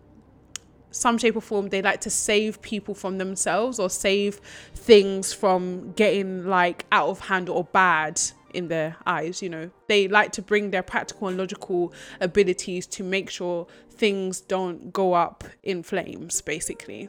some 0.92 1.18
shape 1.18 1.36
or 1.36 1.40
form 1.40 1.68
they 1.68 1.82
like 1.82 2.00
to 2.02 2.10
save 2.10 2.60
people 2.62 2.94
from 2.94 3.18
themselves 3.18 3.78
or 3.78 3.88
save 3.88 4.36
things 4.74 5.32
from 5.32 5.92
getting 5.92 6.46
like 6.46 6.84
out 6.92 7.08
of 7.08 7.20
hand 7.20 7.48
or 7.48 7.64
bad 7.64 8.20
in 8.52 8.68
their 8.68 8.94
eyes 9.06 9.40
you 9.40 9.48
know 9.48 9.70
they 9.88 10.06
like 10.06 10.32
to 10.32 10.42
bring 10.42 10.70
their 10.70 10.82
practical 10.82 11.28
and 11.28 11.38
logical 11.38 11.92
abilities 12.20 12.86
to 12.86 13.02
make 13.02 13.30
sure 13.30 13.66
things 13.90 14.40
don't 14.40 14.92
go 14.92 15.14
up 15.14 15.44
in 15.62 15.82
flames 15.82 16.42
basically 16.42 17.08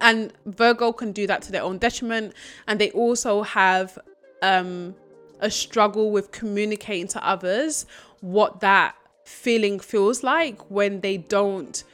and 0.00 0.32
virgo 0.46 0.92
can 0.92 1.12
do 1.12 1.26
that 1.26 1.42
to 1.42 1.52
their 1.52 1.62
own 1.62 1.78
detriment 1.78 2.32
and 2.66 2.80
they 2.80 2.90
also 2.92 3.42
have 3.42 3.98
um 4.42 4.94
a 5.40 5.50
struggle 5.50 6.10
with 6.10 6.32
communicating 6.32 7.06
to 7.06 7.26
others 7.26 7.86
what 8.20 8.60
that 8.60 8.94
feeling 9.24 9.78
feels 9.78 10.22
like 10.22 10.70
when 10.70 11.00
they 11.00 11.16
don't 11.16 11.84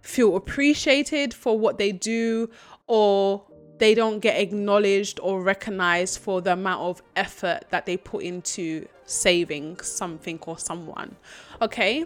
feel 0.00 0.36
appreciated 0.36 1.34
for 1.34 1.58
what 1.58 1.78
they 1.78 1.92
do 1.92 2.48
or 2.86 3.42
they 3.78 3.94
don't 3.94 4.20
get 4.20 4.40
acknowledged 4.40 5.18
or 5.20 5.42
recognized 5.42 6.20
for 6.20 6.40
the 6.40 6.52
amount 6.52 6.80
of 6.82 7.02
effort 7.16 7.64
that 7.70 7.84
they 7.84 7.96
put 7.96 8.22
into 8.22 8.86
saving 9.06 9.78
something 9.80 10.38
or 10.46 10.56
someone. 10.56 11.16
Okay. 11.60 12.04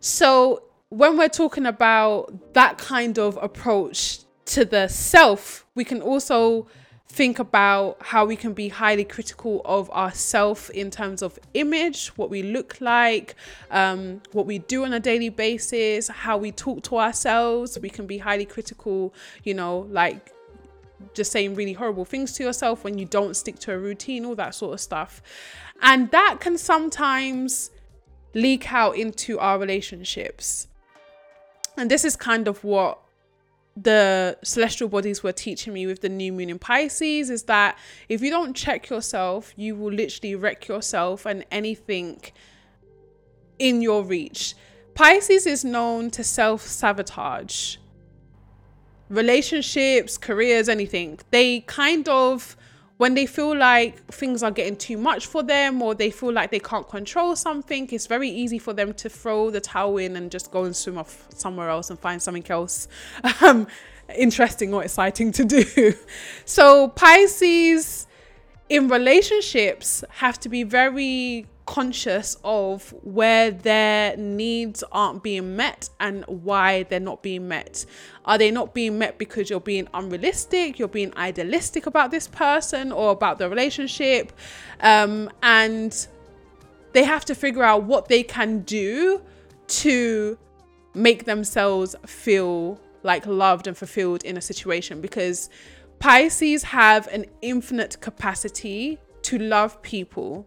So 0.00 0.62
when 0.90 1.16
we're 1.16 1.28
talking 1.28 1.64
about 1.64 2.52
that 2.52 2.76
kind 2.76 3.18
of 3.18 3.38
approach 3.40 4.20
to 4.46 4.64
the 4.64 4.88
self, 4.88 5.66
we 5.74 5.84
can 5.84 6.00
also 6.00 6.66
think 7.08 7.38
about 7.38 7.96
how 8.00 8.24
we 8.26 8.36
can 8.36 8.52
be 8.52 8.68
highly 8.68 9.04
critical 9.04 9.62
of 9.64 9.90
ourself 9.90 10.68
in 10.70 10.90
terms 10.90 11.22
of 11.22 11.38
image, 11.54 12.08
what 12.08 12.28
we 12.28 12.42
look 12.42 12.80
like, 12.80 13.34
um, 13.70 14.20
what 14.32 14.44
we 14.44 14.58
do 14.58 14.84
on 14.84 14.92
a 14.92 15.00
daily 15.00 15.28
basis, 15.28 16.08
how 16.08 16.36
we 16.36 16.52
talk 16.52 16.82
to 16.82 16.98
ourselves. 16.98 17.78
We 17.80 17.88
can 17.88 18.06
be 18.06 18.18
highly 18.18 18.44
critical, 18.44 19.14
you 19.44 19.54
know, 19.54 19.86
like 19.90 20.32
just 21.14 21.32
saying 21.32 21.54
really 21.54 21.72
horrible 21.72 22.04
things 22.04 22.32
to 22.34 22.42
yourself 22.42 22.84
when 22.84 22.98
you 22.98 23.06
don't 23.06 23.34
stick 23.34 23.58
to 23.60 23.72
a 23.72 23.78
routine, 23.78 24.24
all 24.24 24.34
that 24.34 24.54
sort 24.54 24.74
of 24.74 24.80
stuff. 24.80 25.22
And 25.82 26.10
that 26.10 26.38
can 26.40 26.58
sometimes 26.58 27.70
leak 28.34 28.72
out 28.72 28.96
into 28.96 29.38
our 29.38 29.58
relationships. 29.58 30.68
And 31.76 31.90
this 31.90 32.04
is 32.04 32.16
kind 32.16 32.48
of 32.48 32.64
what 32.64 32.98
the 33.76 34.38
celestial 34.42 34.88
bodies 34.88 35.22
were 35.22 35.32
teaching 35.32 35.74
me 35.74 35.86
with 35.86 36.00
the 36.00 36.08
new 36.08 36.32
moon 36.32 36.48
in 36.48 36.58
Pisces 36.58 37.28
is 37.28 37.42
that 37.44 37.78
if 38.08 38.22
you 38.22 38.30
don't 38.30 38.54
check 38.54 38.88
yourself, 38.88 39.52
you 39.56 39.76
will 39.76 39.92
literally 39.92 40.34
wreck 40.34 40.66
yourself 40.66 41.26
and 41.26 41.44
anything 41.50 42.20
in 43.58 43.82
your 43.82 44.02
reach. 44.02 44.54
Pisces 44.94 45.46
is 45.46 45.62
known 45.62 46.10
to 46.12 46.24
self 46.24 46.62
sabotage. 46.62 47.76
Relationships, 49.10 50.16
careers, 50.16 50.68
anything. 50.68 51.20
They 51.30 51.60
kind 51.60 52.08
of 52.08 52.56
when 52.98 53.14
they 53.14 53.26
feel 53.26 53.54
like 53.56 54.02
things 54.06 54.42
are 54.42 54.50
getting 54.50 54.76
too 54.76 54.96
much 54.96 55.26
for 55.26 55.42
them 55.42 55.82
or 55.82 55.94
they 55.94 56.10
feel 56.10 56.32
like 56.32 56.50
they 56.50 56.58
can't 56.58 56.88
control 56.88 57.36
something, 57.36 57.88
it's 57.92 58.06
very 58.06 58.28
easy 58.28 58.58
for 58.58 58.72
them 58.72 58.94
to 58.94 59.08
throw 59.08 59.50
the 59.50 59.60
towel 59.60 59.98
in 59.98 60.16
and 60.16 60.30
just 60.30 60.50
go 60.50 60.64
and 60.64 60.74
swim 60.74 60.96
off 60.96 61.26
somewhere 61.28 61.68
else 61.68 61.90
and 61.90 61.98
find 61.98 62.22
something 62.22 62.46
else 62.48 62.88
um, 63.42 63.66
interesting 64.16 64.72
or 64.72 64.82
exciting 64.82 65.32
to 65.32 65.44
do. 65.44 65.94
So, 66.44 66.88
Pisces 66.88 68.06
in 68.68 68.88
relationships 68.88 70.02
have 70.10 70.38
to 70.40 70.48
be 70.48 70.62
very 70.62 71.46
conscious 71.66 72.36
of 72.44 72.94
where 73.02 73.50
their 73.50 74.16
needs 74.16 74.82
aren't 74.92 75.22
being 75.22 75.56
met 75.56 75.90
and 76.00 76.24
why 76.26 76.84
they're 76.84 77.00
not 77.00 77.22
being 77.22 77.48
met. 77.48 77.84
Are 78.24 78.38
they 78.38 78.50
not 78.50 78.72
being 78.72 78.98
met 78.98 79.18
because 79.18 79.50
you're 79.50 79.60
being 79.60 79.88
unrealistic, 79.92 80.78
you're 80.78 80.88
being 80.88 81.16
idealistic 81.16 81.86
about 81.86 82.10
this 82.10 82.28
person 82.28 82.92
or 82.92 83.10
about 83.10 83.38
the 83.38 83.48
relationship? 83.48 84.32
Um, 84.80 85.30
and 85.42 86.06
they 86.92 87.04
have 87.04 87.24
to 87.26 87.34
figure 87.34 87.62
out 87.62 87.82
what 87.82 88.08
they 88.08 88.22
can 88.22 88.60
do 88.60 89.20
to 89.68 90.38
make 90.94 91.24
themselves 91.24 91.94
feel 92.06 92.80
like 93.02 93.26
loved 93.26 93.66
and 93.66 93.76
fulfilled 93.76 94.24
in 94.24 94.36
a 94.36 94.40
situation 94.40 95.00
because 95.00 95.50
Pisces 95.98 96.62
have 96.62 97.06
an 97.08 97.26
infinite 97.42 98.00
capacity 98.00 98.98
to 99.22 99.38
love 99.38 99.80
people 99.82 100.46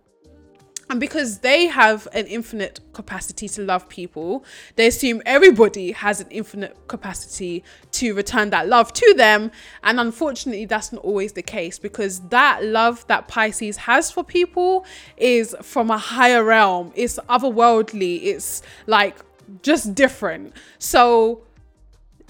and 0.89 0.99
because 0.99 1.39
they 1.39 1.67
have 1.67 2.07
an 2.13 2.25
infinite 2.25 2.79
capacity 2.93 3.47
to 3.49 3.61
love 3.61 3.87
people, 3.87 4.43
they 4.75 4.87
assume 4.87 5.21
everybody 5.23 5.91
has 5.91 6.19
an 6.19 6.27
infinite 6.31 6.75
capacity 6.87 7.63
to 7.91 8.15
return 8.15 8.49
that 8.49 8.67
love 8.67 8.91
to 8.93 9.13
them. 9.15 9.51
And 9.83 9.99
unfortunately, 9.99 10.65
that's 10.65 10.91
not 10.91 11.03
always 11.03 11.33
the 11.33 11.43
case 11.43 11.77
because 11.77 12.21
that 12.29 12.63
love 12.63 13.05
that 13.05 13.27
Pisces 13.27 13.77
has 13.77 14.09
for 14.09 14.23
people 14.23 14.83
is 15.15 15.55
from 15.61 15.91
a 15.91 15.97
higher 15.97 16.43
realm, 16.43 16.91
it's 16.95 17.19
otherworldly, 17.29 18.23
it's 18.23 18.63
like 18.87 19.17
just 19.61 19.93
different. 19.93 20.53
So 20.79 21.43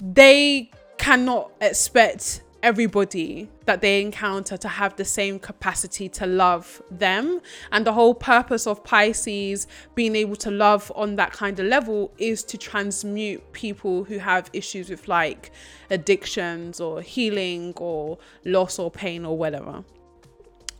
they 0.02 0.70
cannot 0.98 1.50
expect 1.62 2.42
everybody 2.62 3.48
that 3.64 3.80
they 3.80 4.00
encounter 4.00 4.56
to 4.56 4.68
have 4.68 4.96
the 4.96 5.04
same 5.04 5.38
capacity 5.38 6.08
to 6.08 6.26
love 6.26 6.82
them. 6.90 7.40
And 7.72 7.86
the 7.86 7.92
whole 7.92 8.14
purpose 8.14 8.66
of 8.66 8.84
Pisces 8.84 9.66
being 9.94 10.16
able 10.16 10.36
to 10.36 10.50
love 10.50 10.90
on 10.94 11.16
that 11.16 11.32
kind 11.32 11.58
of 11.58 11.66
level 11.66 12.12
is 12.18 12.44
to 12.44 12.58
transmute 12.58 13.52
people 13.52 14.04
who 14.04 14.18
have 14.18 14.50
issues 14.52 14.90
with 14.90 15.08
like 15.08 15.50
addictions 15.90 16.80
or 16.80 17.00
healing 17.00 17.72
or 17.76 18.18
loss 18.44 18.78
or 18.78 18.90
pain 18.90 19.24
or 19.24 19.36
whatever. 19.36 19.84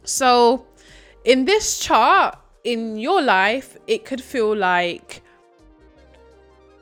So, 0.04 0.66
in 1.24 1.44
this 1.44 1.78
chart, 1.78 2.38
in 2.64 2.98
your 2.98 3.20
life, 3.22 3.76
it 3.86 4.04
could 4.04 4.22
feel 4.22 4.56
like 4.56 5.22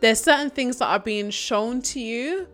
there's 0.00 0.20
certain 0.20 0.50
things 0.50 0.78
that 0.78 0.86
are 0.86 1.00
being 1.00 1.30
shown 1.30 1.82
to 1.82 2.00
you 2.00 2.46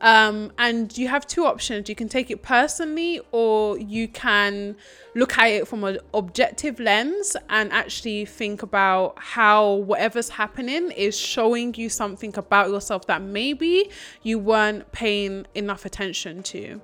um, 0.00 0.50
and 0.56 0.96
you 0.96 1.08
have 1.08 1.26
two 1.26 1.44
options. 1.44 1.88
You 1.88 1.94
can 1.94 2.08
take 2.08 2.30
it 2.30 2.42
personally, 2.42 3.20
or 3.32 3.78
you 3.78 4.08
can 4.08 4.76
look 5.14 5.36
at 5.36 5.48
it 5.48 5.68
from 5.68 5.84
an 5.84 5.98
objective 6.14 6.80
lens 6.80 7.36
and 7.50 7.70
actually 7.72 8.24
think 8.24 8.62
about 8.62 9.14
how 9.18 9.74
whatever's 9.74 10.30
happening 10.30 10.90
is 10.92 11.18
showing 11.18 11.74
you 11.74 11.88
something 11.88 12.36
about 12.38 12.70
yourself 12.70 13.06
that 13.06 13.20
maybe 13.20 13.90
you 14.22 14.38
weren't 14.38 14.90
paying 14.92 15.46
enough 15.54 15.84
attention 15.84 16.42
to. 16.44 16.80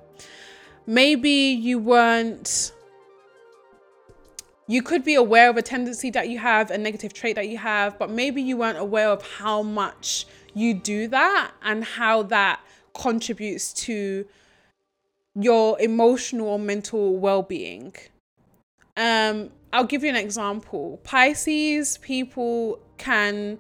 Maybe 0.87 1.31
you 1.31 1.79
weren't 1.79 2.73
you 4.69 4.83
could 4.83 5.05
be 5.05 5.15
aware 5.15 5.49
of 5.49 5.57
a 5.57 5.63
tendency 5.63 6.11
that 6.11 6.29
you 6.29 6.39
have, 6.39 6.73
a 6.73 6.79
negative 6.79 7.13
trait 7.13 7.37
that 7.37 7.49
you 7.49 7.57
have, 7.57 7.97
but 8.01 8.11
maybe 8.11 8.43
you 8.43 8.57
weren't 8.57 8.79
aware 8.79 9.09
of 9.11 9.23
how 9.23 9.63
much 9.63 10.27
you 10.55 10.75
do 10.75 11.07
that 11.07 11.53
and 11.63 11.85
how 11.85 12.25
that 12.25 12.59
contributes 12.97 13.73
to 13.73 14.27
your 15.35 15.81
emotional 15.81 16.49
or 16.49 16.59
mental 16.59 17.17
well-being. 17.17 17.95
Um, 18.97 19.51
I'll 19.73 19.85
give 19.85 20.03
you 20.03 20.11
an 20.11 20.17
example. 20.17 21.01
Pisces 21.05 21.99
people 21.99 22.81
can 22.97 23.59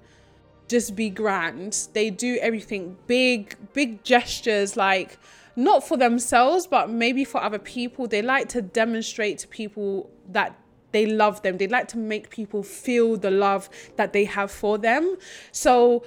just 0.68 0.96
be 0.96 1.10
grand. 1.10 1.88
They 1.92 2.10
do 2.10 2.38
everything 2.40 2.96
big, 3.06 3.56
big 3.72 4.02
gestures 4.02 4.76
like 4.76 5.18
not 5.54 5.86
for 5.86 5.96
themselves, 5.96 6.66
but 6.66 6.90
maybe 6.90 7.24
for 7.24 7.42
other 7.42 7.58
people. 7.58 8.06
They 8.06 8.22
like 8.22 8.48
to 8.50 8.62
demonstrate 8.62 9.38
to 9.38 9.48
people 9.48 10.10
that 10.30 10.58
they 10.92 11.06
love 11.06 11.42
them. 11.42 11.58
They 11.58 11.68
like 11.68 11.88
to 11.88 11.98
make 11.98 12.30
people 12.30 12.62
feel 12.62 13.16
the 13.16 13.30
love 13.30 13.68
that 13.96 14.12
they 14.12 14.24
have 14.24 14.50
for 14.50 14.78
them. 14.78 15.16
So 15.52 16.04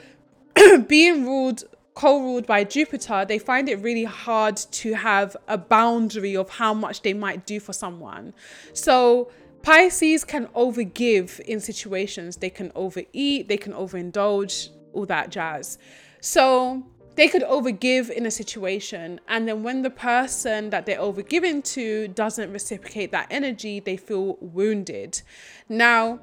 being 0.87 1.25
ruled 1.25 1.63
co-ruled 1.99 2.47
by 2.47 2.63
Jupiter, 2.63 3.25
they 3.27 3.37
find 3.37 3.67
it 3.67 3.75
really 3.81 4.05
hard 4.05 4.55
to 4.55 4.93
have 4.93 5.35
a 5.49 5.57
boundary 5.57 6.33
of 6.33 6.49
how 6.49 6.73
much 6.73 7.01
they 7.01 7.13
might 7.13 7.45
do 7.45 7.59
for 7.59 7.73
someone. 7.73 8.33
So 8.71 9.29
Pisces 9.63 10.23
can 10.23 10.47
overgive 10.55 11.41
in 11.41 11.59
situations. 11.59 12.37
They 12.37 12.49
can 12.49 12.71
overeat, 12.73 13.49
they 13.49 13.57
can 13.57 13.73
overindulge, 13.73 14.69
all 14.93 15.05
that 15.07 15.29
jazz. 15.29 15.77
So 16.21 16.85
they 17.15 17.27
could 17.27 17.43
overgive 17.43 18.09
in 18.09 18.25
a 18.25 18.31
situation 18.31 19.19
and 19.27 19.45
then 19.45 19.61
when 19.61 19.81
the 19.81 19.89
person 19.89 20.69
that 20.69 20.85
they're 20.85 20.99
overgiving 20.99 21.61
to 21.73 22.07
doesn't 22.07 22.49
reciprocate 22.53 23.11
that 23.11 23.27
energy 23.29 23.81
they 23.81 23.97
feel 23.97 24.37
wounded 24.39 25.21
now 25.67 26.17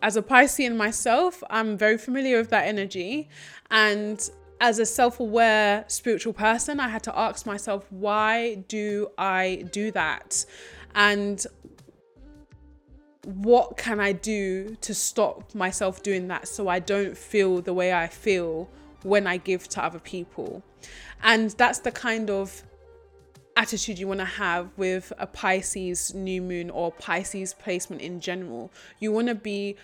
as 0.00 0.16
a 0.16 0.22
piscean 0.22 0.78
myself 0.78 1.42
i'm 1.50 1.76
very 1.76 1.98
familiar 1.98 2.38
with 2.38 2.48
that 2.48 2.66
energy 2.66 3.28
and 3.70 4.30
as 4.60 4.78
a 4.78 4.86
self-aware 4.86 5.84
spiritual 5.88 6.32
person 6.32 6.80
i 6.80 6.88
had 6.88 7.02
to 7.02 7.18
ask 7.18 7.46
myself 7.46 7.86
why 7.90 8.54
do 8.68 9.08
i 9.18 9.64
do 9.72 9.90
that 9.90 10.44
and 10.94 11.46
what 13.24 13.76
can 13.76 14.00
i 14.00 14.12
do 14.12 14.76
to 14.80 14.94
stop 14.94 15.54
myself 15.54 16.02
doing 16.02 16.28
that 16.28 16.48
so 16.48 16.68
i 16.68 16.78
don't 16.78 17.16
feel 17.16 17.60
the 17.60 17.72
way 17.72 17.92
i 17.92 18.06
feel 18.06 18.68
when 19.02 19.26
I 19.26 19.36
give 19.36 19.68
to 19.68 19.84
other 19.84 19.98
people. 19.98 20.62
And 21.22 21.50
that's 21.50 21.80
the 21.80 21.92
kind 21.92 22.30
of 22.30 22.62
attitude 23.56 23.98
you 23.98 24.08
want 24.08 24.20
to 24.20 24.26
have 24.26 24.70
with 24.76 25.12
a 25.18 25.26
Pisces 25.26 26.14
new 26.14 26.40
moon 26.40 26.70
or 26.70 26.92
Pisces 26.92 27.54
placement 27.54 28.00
in 28.02 28.20
general. 28.20 28.72
You 28.98 29.12
want 29.12 29.28
to 29.28 29.34
be 29.34 29.76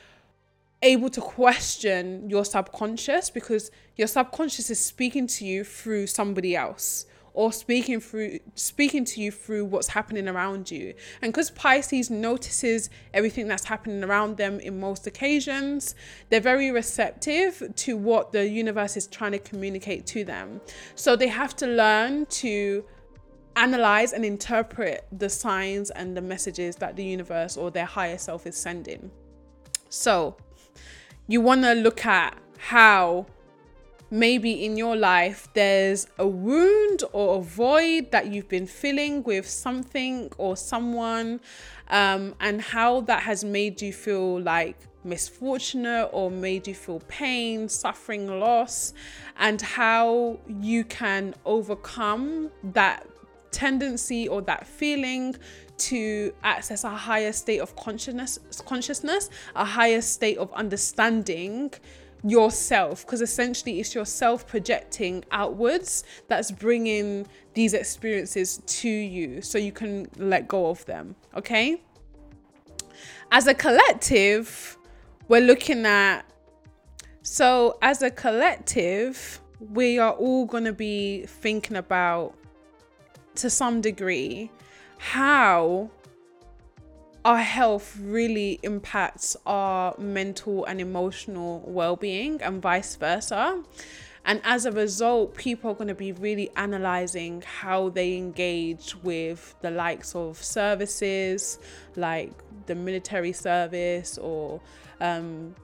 able 0.82 1.10
to 1.10 1.20
question 1.20 2.28
your 2.28 2.44
subconscious 2.44 3.30
because 3.30 3.70
your 3.96 4.06
subconscious 4.06 4.70
is 4.70 4.78
speaking 4.78 5.26
to 5.26 5.44
you 5.44 5.64
through 5.64 6.06
somebody 6.06 6.54
else 6.54 7.06
or 7.36 7.52
speaking 7.52 8.00
through 8.00 8.38
speaking 8.54 9.04
to 9.04 9.20
you 9.20 9.30
through 9.30 9.64
what's 9.64 9.88
happening 9.88 10.26
around 10.26 10.70
you. 10.70 10.94
And 11.20 11.32
because 11.32 11.50
Pisces 11.50 12.10
notices 12.10 12.88
everything 13.12 13.46
that's 13.46 13.64
happening 13.64 14.02
around 14.02 14.38
them 14.38 14.58
in 14.58 14.80
most 14.80 15.06
occasions, 15.06 15.94
they're 16.30 16.40
very 16.40 16.70
receptive 16.70 17.62
to 17.76 17.96
what 17.96 18.32
the 18.32 18.48
universe 18.48 18.96
is 18.96 19.06
trying 19.06 19.32
to 19.32 19.38
communicate 19.38 20.06
to 20.06 20.24
them. 20.24 20.62
So 20.94 21.14
they 21.14 21.28
have 21.28 21.54
to 21.56 21.66
learn 21.66 22.24
to 22.26 22.84
analyze 23.54 24.14
and 24.14 24.24
interpret 24.24 25.06
the 25.12 25.28
signs 25.28 25.90
and 25.90 26.16
the 26.16 26.22
messages 26.22 26.76
that 26.76 26.96
the 26.96 27.04
universe 27.04 27.58
or 27.58 27.70
their 27.70 27.84
higher 27.84 28.18
self 28.18 28.46
is 28.46 28.56
sending. 28.56 29.10
So, 29.90 30.36
you 31.26 31.40
want 31.40 31.62
to 31.62 31.74
look 31.74 32.04
at 32.06 32.36
how 32.58 33.26
maybe 34.10 34.64
in 34.64 34.76
your 34.76 34.94
life 34.94 35.48
there's 35.54 36.06
a 36.18 36.26
wound 36.26 37.02
or 37.12 37.38
a 37.38 37.42
void 37.42 38.10
that 38.12 38.28
you've 38.28 38.48
been 38.48 38.66
filling 38.66 39.22
with 39.24 39.48
something 39.48 40.30
or 40.38 40.56
someone, 40.56 41.40
um, 41.88 42.34
and 42.40 42.60
how 42.60 43.00
that 43.00 43.22
has 43.22 43.44
made 43.44 43.82
you 43.82 43.92
feel 43.92 44.40
like 44.40 44.76
misfortunate 45.04 46.08
or 46.12 46.30
made 46.30 46.66
you 46.66 46.74
feel 46.74 47.00
pain, 47.08 47.68
suffering, 47.68 48.40
loss, 48.40 48.92
and 49.38 49.60
how 49.62 50.38
you 50.48 50.84
can 50.84 51.34
overcome 51.44 52.50
that 52.62 53.06
tendency 53.52 54.28
or 54.28 54.42
that 54.42 54.66
feeling 54.66 55.34
to 55.78 56.32
access 56.42 56.84
a 56.84 56.90
higher 56.90 57.32
state 57.32 57.58
of 57.60 57.74
consciousness 57.76 58.38
consciousness 58.64 59.30
a 59.54 59.64
higher 59.64 60.00
state 60.00 60.38
of 60.38 60.52
understanding 60.54 61.72
yourself 62.24 63.04
because 63.04 63.20
essentially 63.20 63.78
it's 63.78 63.94
yourself 63.94 64.46
projecting 64.46 65.24
outwards 65.30 66.04
that's 66.28 66.50
bringing 66.50 67.26
these 67.54 67.74
experiences 67.74 68.60
to 68.66 68.88
you 68.88 69.40
so 69.40 69.58
you 69.58 69.72
can 69.72 70.06
let 70.16 70.48
go 70.48 70.68
of 70.68 70.84
them 70.86 71.14
okay? 71.36 71.80
As 73.30 73.46
a 73.46 73.54
collective 73.54 74.78
we're 75.28 75.40
looking 75.40 75.84
at 75.84 76.22
so 77.22 77.78
as 77.82 78.02
a 78.02 78.10
collective 78.10 79.40
we 79.60 79.98
are 79.98 80.12
all 80.12 80.46
going 80.46 80.64
to 80.64 80.72
be 80.72 81.26
thinking 81.26 81.76
about 81.76 82.34
to 83.36 83.50
some 83.50 83.80
degree 83.80 84.50
how 84.98 85.90
our 87.24 87.38
health 87.38 87.98
really 88.00 88.60
impacts 88.62 89.36
our 89.46 89.94
mental 89.98 90.64
and 90.64 90.80
emotional 90.80 91.62
well-being 91.66 92.40
and 92.40 92.62
vice 92.62 92.94
versa. 92.96 93.62
And 94.24 94.40
as 94.44 94.64
a 94.64 94.72
result 94.72 95.34
people 95.34 95.70
are 95.72 95.74
going 95.74 95.88
to 95.88 95.94
be 95.94 96.12
really 96.12 96.50
analyzing 96.56 97.42
how 97.42 97.88
they 97.88 98.16
engage 98.16 98.94
with 99.02 99.54
the 99.60 99.70
likes 99.70 100.14
of 100.14 100.42
services 100.42 101.58
like 101.96 102.32
the 102.66 102.74
military 102.74 103.32
service 103.32 104.18
or 104.18 104.60
um, 105.00 105.54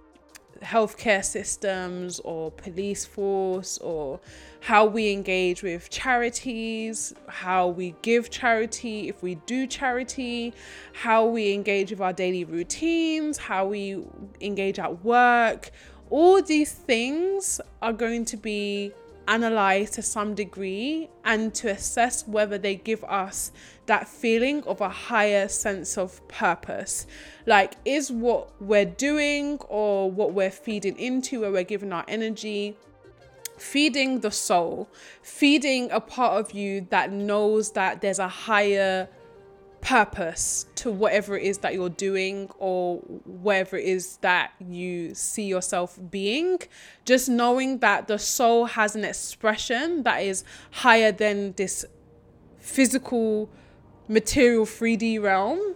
healthcare 0.62 1.24
systems 1.24 2.20
or 2.20 2.50
police 2.52 3.04
force 3.04 3.78
or 3.78 4.20
how 4.60 4.86
we 4.86 5.12
engage 5.12 5.62
with 5.62 5.90
charities, 5.90 7.12
how 7.26 7.68
we 7.68 7.94
give 8.02 8.30
charity, 8.30 9.08
if 9.08 9.22
we 9.22 9.34
do 9.46 9.66
charity, 9.66 10.54
how 10.92 11.26
we 11.26 11.52
engage 11.52 11.90
with 11.90 12.00
our 12.00 12.12
daily 12.12 12.44
routines, 12.44 13.36
how 13.38 13.66
we 13.66 14.02
engage 14.40 14.78
at 14.78 15.04
work. 15.04 15.70
All 16.10 16.40
these 16.42 16.72
things 16.72 17.60
are 17.80 17.92
going 17.92 18.24
to 18.26 18.36
be 18.36 18.92
analyzed 19.28 19.94
to 19.94 20.02
some 20.02 20.34
degree 20.34 21.08
and 21.24 21.54
to 21.54 21.68
assess 21.68 22.26
whether 22.26 22.58
they 22.58 22.74
give 22.74 23.02
us 23.04 23.52
that 23.86 24.08
feeling 24.08 24.62
of 24.64 24.80
a 24.80 24.88
higher 24.88 25.48
sense 25.48 25.98
of 25.98 26.26
purpose. 26.28 27.06
Like, 27.46 27.74
is 27.84 28.10
what 28.10 28.50
we're 28.60 28.84
doing 28.84 29.58
or 29.68 30.10
what 30.10 30.32
we're 30.32 30.50
feeding 30.50 30.98
into, 30.98 31.40
where 31.40 31.52
we're 31.52 31.64
giving 31.64 31.92
our 31.92 32.04
energy, 32.08 32.76
feeding 33.58 34.20
the 34.20 34.30
soul, 34.30 34.88
feeding 35.22 35.90
a 35.90 36.00
part 36.00 36.40
of 36.40 36.52
you 36.52 36.86
that 36.90 37.12
knows 37.12 37.72
that 37.72 38.00
there's 38.00 38.18
a 38.18 38.28
higher 38.28 39.08
purpose 39.82 40.64
to 40.76 40.90
whatever 40.90 41.36
it 41.36 41.42
is 41.42 41.58
that 41.58 41.74
you're 41.74 41.90
doing 41.90 42.48
or 42.58 42.98
whatever 43.24 43.76
it 43.76 43.84
is 43.84 44.16
that 44.18 44.52
you 44.58 45.14
see 45.14 45.42
yourself 45.42 45.98
being. 46.10 46.60
Just 47.04 47.28
knowing 47.28 47.78
that 47.80 48.08
the 48.08 48.18
soul 48.18 48.64
has 48.64 48.96
an 48.96 49.04
expression 49.04 50.04
that 50.04 50.18
is 50.18 50.44
higher 50.70 51.12
than 51.12 51.52
this 51.52 51.84
physical, 52.58 53.50
material 54.08 54.64
3D 54.64 55.20
realm. 55.20 55.74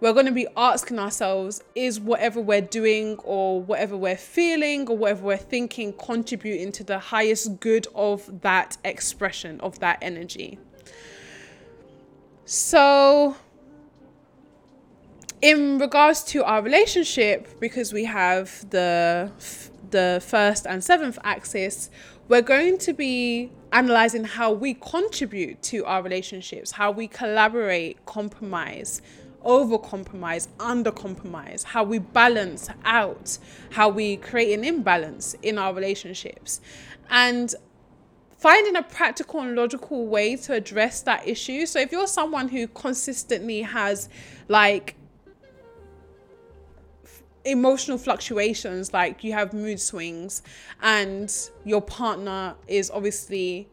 We're 0.00 0.12
going 0.12 0.26
to 0.26 0.32
be 0.32 0.46
asking 0.56 0.98
ourselves 0.98 1.62
is 1.74 1.98
whatever 1.98 2.40
we're 2.40 2.60
doing 2.60 3.16
or 3.24 3.60
whatever 3.60 3.96
we're 3.96 4.16
feeling 4.16 4.88
or 4.88 4.96
whatever 4.96 5.24
we're 5.24 5.36
thinking 5.36 5.92
contributing 5.92 6.70
to 6.72 6.84
the 6.84 6.98
highest 6.98 7.60
good 7.60 7.86
of 7.94 8.42
that 8.42 8.76
expression, 8.84 9.60
of 9.60 9.78
that 9.80 9.98
energy? 10.02 10.58
So, 12.50 13.36
in 15.42 15.76
regards 15.76 16.24
to 16.32 16.42
our 16.44 16.62
relationship, 16.62 17.60
because 17.60 17.92
we 17.92 18.04
have 18.04 18.70
the 18.70 19.30
the 19.90 20.22
first 20.26 20.66
and 20.66 20.82
seventh 20.82 21.18
axis, 21.24 21.90
we're 22.28 22.40
going 22.40 22.78
to 22.78 22.94
be 22.94 23.52
analyzing 23.74 24.24
how 24.24 24.52
we 24.52 24.72
contribute 24.72 25.60
to 25.64 25.84
our 25.84 26.00
relationships, 26.00 26.70
how 26.70 26.90
we 26.90 27.06
collaborate, 27.06 28.06
compromise, 28.06 29.02
over 29.42 29.76
compromise, 29.76 30.48
under 30.58 30.90
compromise, 30.90 31.64
how 31.64 31.84
we 31.84 31.98
balance 31.98 32.70
out, 32.86 33.36
how 33.72 33.90
we 33.90 34.16
create 34.16 34.58
an 34.58 34.64
imbalance 34.64 35.34
in 35.42 35.58
our 35.58 35.74
relationships. 35.74 36.62
And 37.10 37.54
finding 38.38 38.76
a 38.76 38.82
practical 38.82 39.40
and 39.40 39.54
logical 39.54 40.06
way 40.06 40.36
to 40.36 40.54
address 40.54 41.02
that 41.02 41.26
issue. 41.26 41.66
So 41.66 41.80
if 41.80 41.92
you're 41.92 42.06
someone 42.06 42.48
who 42.48 42.68
consistently 42.68 43.62
has 43.62 44.08
like 44.46 44.94
emotional 47.44 47.98
fluctuations, 47.98 48.92
like 48.92 49.24
you 49.24 49.32
have 49.32 49.52
mood 49.52 49.80
swings, 49.80 50.42
and 50.82 51.34
your 51.64 51.82
partner 51.82 52.54
is 52.68 52.90
obviously 52.90 53.68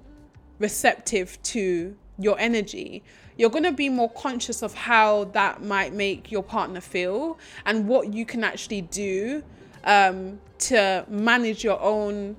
receptive 0.60 1.42
to 1.44 1.96
your 2.18 2.40
energy, 2.40 3.04
you're 3.38 3.50
going 3.50 3.64
to 3.64 3.72
be 3.72 3.90
more 3.90 4.10
conscious 4.12 4.64
of 4.64 4.74
how 4.74 5.26
that 5.26 5.62
might 5.62 5.94
make 5.94 6.32
your 6.32 6.44
partner 6.44 6.80
feel 6.80 7.38
and 7.66 7.88
what 7.88 8.14
you 8.14 8.26
can 8.26 8.44
actually 8.44 8.82
do 8.82 9.44
um, 9.84 10.40
to 10.58 11.06
manage 11.10 11.64
your 11.64 11.80
own 11.82 12.36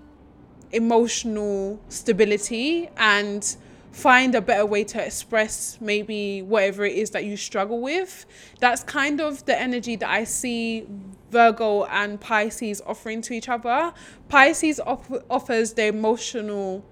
emotional 0.73 1.81
stability 1.89 2.89
and 2.97 3.57
find 3.93 4.35
a 4.35 4.43
better 4.43 4.67
way 4.67 4.85
to 4.85 5.03
express 5.03 5.79
maybe 5.81 6.43
whatever 6.43 6.85
it 6.85 6.95
is 6.95 7.11
that 7.11 7.25
you 7.25 7.37
struggle 7.37 7.81
with. 7.81 8.27
That's 8.61 8.85
kind 8.85 9.21
of 9.23 9.45
the 9.47 9.59
energy 9.59 9.97
that 9.97 10.11
I 10.11 10.25
see 10.25 10.87
Virgo 11.31 11.85
and 11.85 12.21
Pisces 12.21 12.83
offering 12.85 13.23
to 13.23 13.33
each 13.33 13.49
other. 13.49 13.95
Pisces 14.29 14.79
off- 14.81 15.11
offers 15.31 15.73
the 15.73 15.87
emotional 15.87 16.85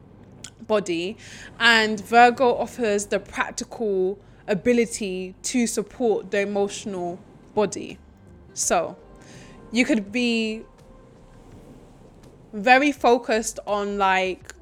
body, 0.67 1.19
and 1.61 2.01
Virgo 2.01 2.55
offers 2.55 3.07
the 3.07 3.21
practical 3.21 4.19
ability 4.49 5.35
to 5.43 5.67
support 5.67 6.31
the 6.31 6.41
emotional 6.41 7.19
body. 7.55 7.99
So, 8.55 8.97
you 9.73 9.85
could 9.85 10.11
be 10.11 10.65
very 12.55 12.93
focused 12.93 13.59
on 13.67 13.99
like 13.99 14.55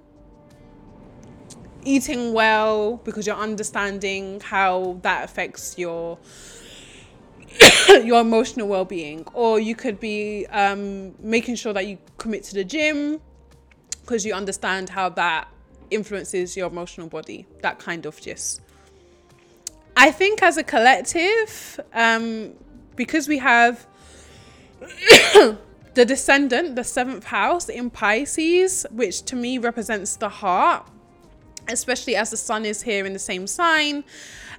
eating 1.84 2.32
well 2.32 2.96
because 2.98 3.26
you're 3.26 3.36
understanding 3.36 4.40
how 4.40 4.98
that 5.02 5.24
affects 5.24 5.78
your 5.78 6.18
your 7.88 8.20
emotional 8.20 8.66
well-being. 8.66 9.24
Or 9.34 9.60
you 9.60 9.76
could 9.76 10.00
be 10.00 10.46
um, 10.46 11.14
making 11.20 11.54
sure 11.54 11.72
that 11.72 11.86
you 11.86 11.98
commit 12.18 12.42
to 12.44 12.54
the 12.54 12.64
gym 12.64 13.20
because 14.00 14.26
you 14.26 14.34
understand 14.34 14.88
how 14.88 15.08
that 15.10 15.48
influences 15.92 16.56
your 16.56 16.68
emotional 16.68 17.06
body 17.06 17.46
that 17.60 17.78
kind 17.78 18.06
of 18.06 18.18
just 18.20 18.60
i 19.96 20.10
think 20.10 20.42
as 20.42 20.56
a 20.56 20.64
collective 20.64 21.78
um, 21.92 22.52
because 22.96 23.28
we 23.28 23.38
have 23.38 23.86
the 25.94 26.04
descendant 26.04 26.76
the 26.76 26.84
seventh 26.84 27.24
house 27.24 27.68
in 27.68 27.90
pisces 27.90 28.86
which 28.90 29.22
to 29.22 29.36
me 29.36 29.58
represents 29.58 30.16
the 30.16 30.28
heart 30.28 30.88
especially 31.68 32.16
as 32.16 32.30
the 32.30 32.36
sun 32.36 32.64
is 32.64 32.82
here 32.82 33.06
in 33.06 33.12
the 33.12 33.18
same 33.18 33.46
sign. 33.46 34.04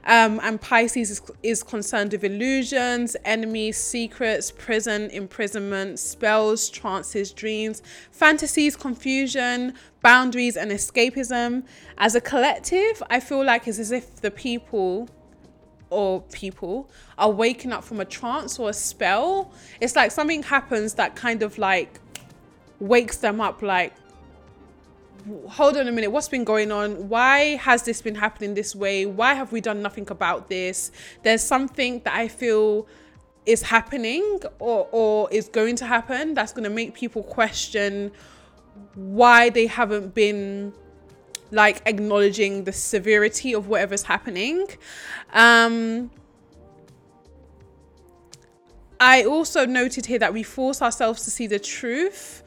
Um, 0.05 0.41
and 0.43 0.59
Pisces 0.59 1.09
is, 1.09 1.21
is 1.43 1.63
concerned 1.63 2.11
with 2.11 2.25
illusions, 2.25 3.15
enemies, 3.23 3.77
secrets, 3.77 4.51
prison, 4.51 5.09
imprisonment, 5.11 5.97
spells, 5.99 6.69
trances, 6.69 7.31
dreams, 7.31 7.81
fantasies, 8.11 8.75
confusion, 8.75 9.73
boundaries, 10.01 10.57
and 10.57 10.71
escapism. 10.71 11.63
As 11.97 12.15
a 12.15 12.21
collective, 12.21 13.01
I 13.09 13.21
feel 13.21 13.45
like 13.45 13.65
it's 13.67 13.79
as 13.79 13.91
if 13.91 14.17
the 14.17 14.31
people 14.31 15.07
or 15.93 16.21
people 16.21 16.89
are 17.17 17.31
waking 17.31 17.71
up 17.71 17.83
from 17.83 17.99
a 17.99 18.05
trance 18.05 18.59
or 18.59 18.69
a 18.69 18.73
spell. 18.73 19.51
It's 19.79 19.95
like 19.95 20.11
something 20.11 20.43
happens 20.43 20.95
that 20.95 21.15
kind 21.15 21.43
of 21.43 21.57
like 21.57 21.99
wakes 22.79 23.17
them 23.17 23.39
up, 23.39 23.61
like, 23.61 23.93
hold 25.47 25.77
on 25.77 25.87
a 25.87 25.91
minute 25.91 26.11
what's 26.11 26.27
been 26.27 26.43
going 26.43 26.69
on 26.69 27.07
why 27.07 27.55
has 27.55 27.83
this 27.83 28.01
been 28.01 28.15
happening 28.15 28.55
this 28.55 28.75
way 28.75 29.05
why 29.05 29.33
have 29.33 29.53
we 29.53 29.61
done 29.61 29.81
nothing 29.81 30.05
about 30.09 30.49
this 30.49 30.91
there's 31.23 31.41
something 31.41 32.01
that 32.03 32.13
i 32.13 32.27
feel 32.27 32.85
is 33.45 33.61
happening 33.61 34.39
or, 34.59 34.87
or 34.91 35.29
is 35.31 35.47
going 35.47 35.77
to 35.77 35.85
happen 35.85 36.33
that's 36.33 36.51
going 36.51 36.65
to 36.65 36.69
make 36.69 36.93
people 36.93 37.23
question 37.23 38.11
why 38.95 39.49
they 39.49 39.67
haven't 39.67 40.13
been 40.13 40.73
like 41.51 41.81
acknowledging 41.85 42.63
the 42.63 42.71
severity 42.71 43.53
of 43.53 43.67
whatever's 43.67 44.03
happening. 44.03 44.67
Um 45.33 46.11
i 48.99 49.23
also 49.23 49.65
noted 49.65 50.05
here 50.05 50.19
that 50.19 50.31
we 50.31 50.43
force 50.43 50.81
ourselves 50.81 51.23
to 51.25 51.31
see 51.31 51.47
the 51.47 51.59
truth 51.59 52.42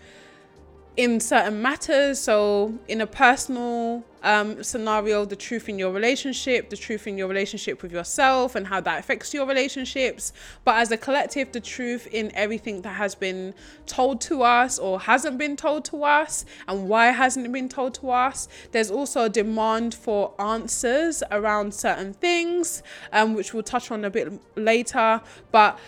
in 0.97 1.21
certain 1.21 1.61
matters. 1.61 2.19
So, 2.19 2.75
in 2.89 3.01
a 3.01 3.07
personal 3.07 4.05
um, 4.23 4.63
scenario, 4.63 5.25
the 5.25 5.37
truth 5.37 5.69
in 5.69 5.79
your 5.79 5.93
relationship, 5.93 6.71
the 6.71 6.77
truth 6.77 7.07
in 7.07 7.17
your 7.17 7.29
relationship 7.29 7.83
with 7.83 7.93
yourself, 7.93 8.55
and 8.55 8.67
how 8.67 8.81
that 8.81 8.99
affects 8.99 9.33
your 9.33 9.47
relationships. 9.47 10.33
But 10.65 10.77
as 10.79 10.91
a 10.91 10.97
collective, 10.97 11.53
the 11.53 11.61
truth 11.61 12.09
in 12.11 12.35
everything 12.35 12.83
that 12.83 12.97
has 12.97 13.15
been 13.15 13.55
told 13.87 14.21
to 14.23 14.43
us 14.43 14.79
or 14.79 14.99
hasn't 15.01 15.39
been 15.39 15.57
told 15.57 15.85
to 15.87 16.03
us, 16.03 16.45
and 16.67 16.89
why 16.89 17.07
hasn't 17.07 17.47
it 17.47 17.53
been 17.53 17.69
told 17.69 17.95
to 17.95 18.11
us. 18.11 18.49
There's 18.73 18.91
also 18.91 19.25
a 19.25 19.29
demand 19.29 19.95
for 19.95 20.33
answers 20.41 21.23
around 21.31 21.73
certain 21.75 22.15
things, 22.15 22.83
um, 23.13 23.35
which 23.35 23.53
we'll 23.55 23.63
touch 23.63 23.91
on 23.91 24.05
a 24.05 24.11
bit 24.11 24.33
later. 24.57 25.21
But 25.53 25.79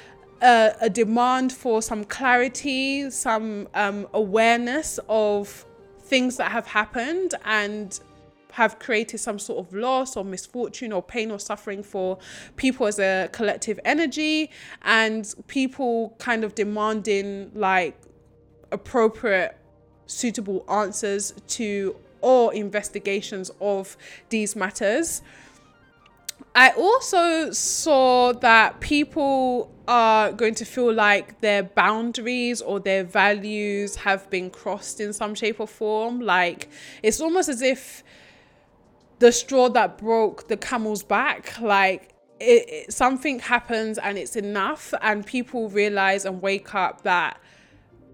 a, 0.42 0.74
a 0.83 0.90
demand 0.90 1.53
for 1.53 1.83
some 1.83 2.05
clarity, 2.05 3.11
some 3.11 3.68
um, 3.74 4.07
awareness 4.12 4.98
of 5.09 5.64
things 6.01 6.37
that 6.37 6.51
have 6.51 6.66
happened 6.66 7.35
and 7.44 8.01
have 8.53 8.79
created 8.79 9.18
some 9.18 9.38
sort 9.38 9.64
of 9.64 9.72
loss 9.74 10.16
or 10.16 10.24
misfortune 10.24 10.92
or 10.92 11.03
pain 11.03 11.31
or 11.31 11.38
suffering 11.38 11.83
for 11.83 12.18
people 12.57 12.87
as 12.87 12.98
a 12.98 13.29
collective 13.33 13.79
energy 13.85 14.51
and 14.83 15.35
people 15.46 16.16
kind 16.18 16.44
of 16.44 16.55
demanding 16.55 17.51
like 17.55 17.96
appropriate 18.72 19.57
suitable 20.07 20.64
answers 20.68 21.35
to 21.46 21.94
all 22.20 22.48
investigations 22.51 23.51
of 23.61 23.96
these 24.31 24.57
matters 24.57 25.22
I 26.54 26.70
also 26.70 27.50
saw 27.52 28.32
that 28.32 28.80
people 28.80 29.72
are 29.87 30.32
going 30.32 30.54
to 30.56 30.64
feel 30.64 30.92
like 30.92 31.40
their 31.40 31.62
boundaries 31.62 32.61
or 32.61 32.80
their 32.80 33.04
values 33.04 33.96
have 33.96 34.28
been 34.28 34.50
crossed 34.50 35.00
in 35.00 35.12
some 35.12 35.34
shape 35.34 35.61
or 35.61 35.66
form. 35.66 36.20
Like 36.20 36.68
it's 37.02 37.20
almost 37.20 37.48
as 37.48 37.62
if 37.62 38.02
the 39.18 39.32
straw 39.32 39.68
that 39.70 39.98
broke 39.98 40.48
the 40.48 40.56
camel's 40.56 41.02
back, 41.02 41.58
like 41.61 42.14
it, 42.40 42.68
it, 42.68 42.92
something 42.92 43.40
happens 43.40 43.98
and 43.98 44.16
it's 44.16 44.37
enough, 44.37 44.94
and 45.02 45.26
people 45.26 45.68
realize 45.68 46.24
and 46.24 46.40
wake 46.40 46.74
up 46.74 47.02
that 47.02 47.40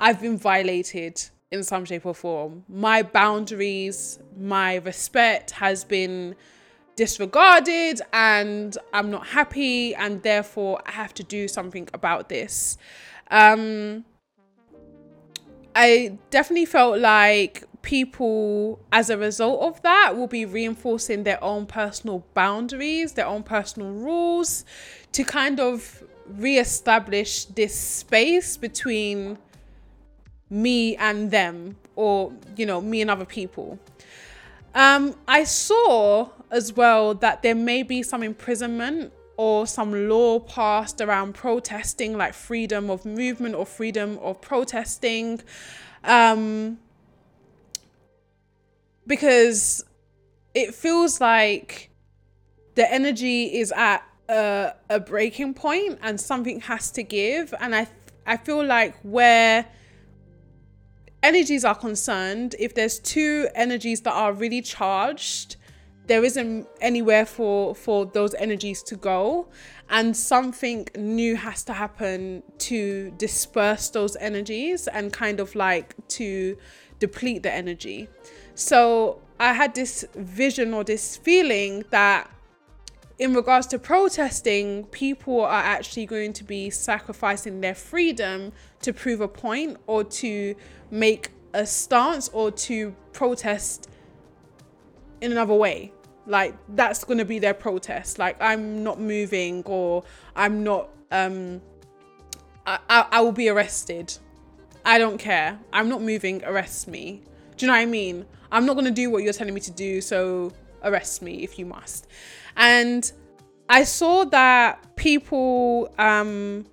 I've 0.01 0.21
been 0.21 0.39
violated 0.39 1.23
in 1.51 1.63
some 1.63 1.85
shape 1.85 2.07
or 2.07 2.15
form. 2.15 2.65
My 2.69 3.03
boundaries, 3.03 4.19
my 4.37 4.77
respect 4.77 5.53
has 5.53 5.85
been 5.85 6.35
disregarded 6.97 8.01
and 8.13 8.77
I'm 8.93 9.11
not 9.11 9.29
happy 9.29 9.95
and 9.95 10.23
therefore 10.23 10.81
I 10.87 10.93
have 10.93 11.15
to 11.15 11.23
do 11.23 11.49
something 11.49 11.89
about 11.93 12.29
this. 12.29 12.79
Um, 13.31 14.05
I 15.75 16.19
definitely 16.31 16.67
felt 16.67 17.01
like 17.01 17.65
people, 17.83 18.81
as 18.93 19.11
a 19.11 19.19
result 19.19 19.61
of 19.63 19.83
that, 19.83 20.17
will 20.17 20.29
be 20.29 20.45
reinforcing 20.45 21.25
their 21.25 21.43
own 21.43 21.67
personal 21.67 22.25
boundaries, 22.33 23.13
their 23.13 23.27
own 23.27 23.43
personal 23.43 23.91
rules 23.91 24.65
to 25.13 25.25
kind 25.25 25.59
of 25.61 26.03
re-establish 26.27 27.45
this 27.47 27.79
space 27.79 28.57
between 28.57 29.37
me 30.49 30.97
and 30.97 31.31
them 31.31 31.77
or 31.97 32.33
you 32.57 32.65
know 32.65 32.81
me 32.81 33.01
and 33.01 33.11
other 33.11 33.25
people 33.25 33.79
um, 34.75 35.15
I 35.29 35.45
saw 35.45 36.31
as 36.55 36.73
well 36.73 37.15
that 37.15 37.43
there 37.43 37.55
may 37.55 37.83
be 37.83 38.01
some 38.01 38.23
imprisonment 38.23 39.13
or 39.37 39.67
some 39.67 40.09
law 40.09 40.39
passed 40.39 41.01
around 41.01 41.35
protesting, 41.35 42.17
like 42.17 42.33
freedom 42.33 42.89
of 42.91 43.05
movement 43.05 43.57
or 43.57 43.67
freedom 43.67 44.17
of 44.23 44.41
protesting. 44.41 45.41
Um, 46.05 46.79
because 49.05 49.85
it 50.55 50.73
feels 50.73 51.21
like 51.21 51.91
the 52.77 52.91
energy 52.91 53.59
is 53.59 53.73
at 53.73 54.07
a, 54.29 54.75
a 54.89 55.01
breaking 55.01 55.55
point 55.55 55.99
and 56.03 56.21
something 56.21 56.61
has 56.61 56.93
to 56.93 57.03
give. 57.03 57.53
And 57.59 57.75
I, 57.75 57.89
I 58.25 58.37
feel 58.37 58.65
like 58.65 58.95
where 59.03 59.67
energies 61.21 61.65
are 61.65 61.75
concerned, 61.75 62.55
if 62.61 62.77
there's 62.77 63.01
two 63.01 63.49
energies 63.57 64.03
that 64.03 64.13
are 64.13 64.33
really 64.33 64.63
charged, 64.63 65.57
there 66.07 66.25
isn't 66.25 66.67
anywhere 66.81 67.25
for 67.25 67.75
for 67.75 68.07
those 68.07 68.35
energies 68.35 68.83
to 68.83 68.97
go 68.97 69.47
and 69.89 70.17
something 70.17 70.87
new 70.97 71.37
has 71.37 71.65
to 71.65 71.73
happen 71.73 72.43
to 72.59 73.13
disperse 73.17 73.89
those 73.91 74.17
energies 74.17 74.87
and 74.89 75.13
kind 75.13 75.41
of 75.41 75.55
like 75.55 75.95
to 76.09 76.57
deplete 76.99 77.43
the 77.43 77.53
energy 77.53 78.09
so 78.55 79.21
i 79.41 79.53
had 79.53 79.75
this 79.75 80.05
vision 80.15 80.75
or 80.75 80.85
this 80.85 81.17
feeling 81.17 81.85
that 81.91 82.31
in 83.19 83.33
regards 83.33 83.67
to 83.69 83.79
protesting, 83.79 84.85
people 84.87 85.41
are 85.41 85.63
actually 85.63 86.07
going 86.07 86.33
to 86.33 86.43
be 86.43 86.69
sacrificing 86.69 87.61
their 87.61 87.75
freedom 87.75 88.53
to 88.83 88.93
prove 88.93 89.21
a 89.21 89.29
point 89.29 89.77
or 89.87 90.03
to 90.03 90.55
make 90.91 91.31
a 91.53 91.65
stance 91.65 92.29
or 92.31 92.51
to 92.51 92.95
protest 93.13 93.89
in 95.21 95.31
another 95.33 95.55
way. 95.55 95.94
Like 96.27 96.55
that's 96.71 97.05
going 97.05 97.19
to 97.19 97.25
be 97.25 97.39
their 97.39 97.55
protest. 97.55 98.19
Like 98.19 98.37
I'm 98.41 98.83
not 98.83 99.01
moving 99.01 99.63
or 99.67 100.05
I'm 100.35 100.65
not 100.65 100.89
um 101.11 101.61
I, 102.67 102.79
I, 102.89 103.21
will 103.21 103.33
be 103.33 103.49
arrested. 103.49 104.17
I 104.85 104.99
don't 104.99 105.19
care. 105.19 105.59
I'm 105.73 105.89
not 105.89 106.03
moving, 106.03 106.43
arrest 106.45 106.89
me. 106.89 107.23
Do 107.57 107.67
you 107.67 107.71
know 107.71 107.77
what 107.77 107.83
I 107.83 107.87
mean? 107.87 108.25
I'm 108.51 108.67
not 108.67 108.75
going 108.75 108.87
to 108.87 108.91
do 108.91 109.11
what 109.11 109.23
you're 109.23 109.33
telling 109.33 109.55
me 109.55 109.61
to 109.61 109.71
do, 109.71 110.01
so 110.01 110.53
arrest 110.83 111.23
me 111.23 111.43
if 111.43 111.59
you 111.59 111.67
must. 111.67 112.07
And 112.57 113.11
I 113.69 113.85
saw 113.85 114.25
that 114.25 114.97
people, 114.97 115.93
um, 115.99 116.67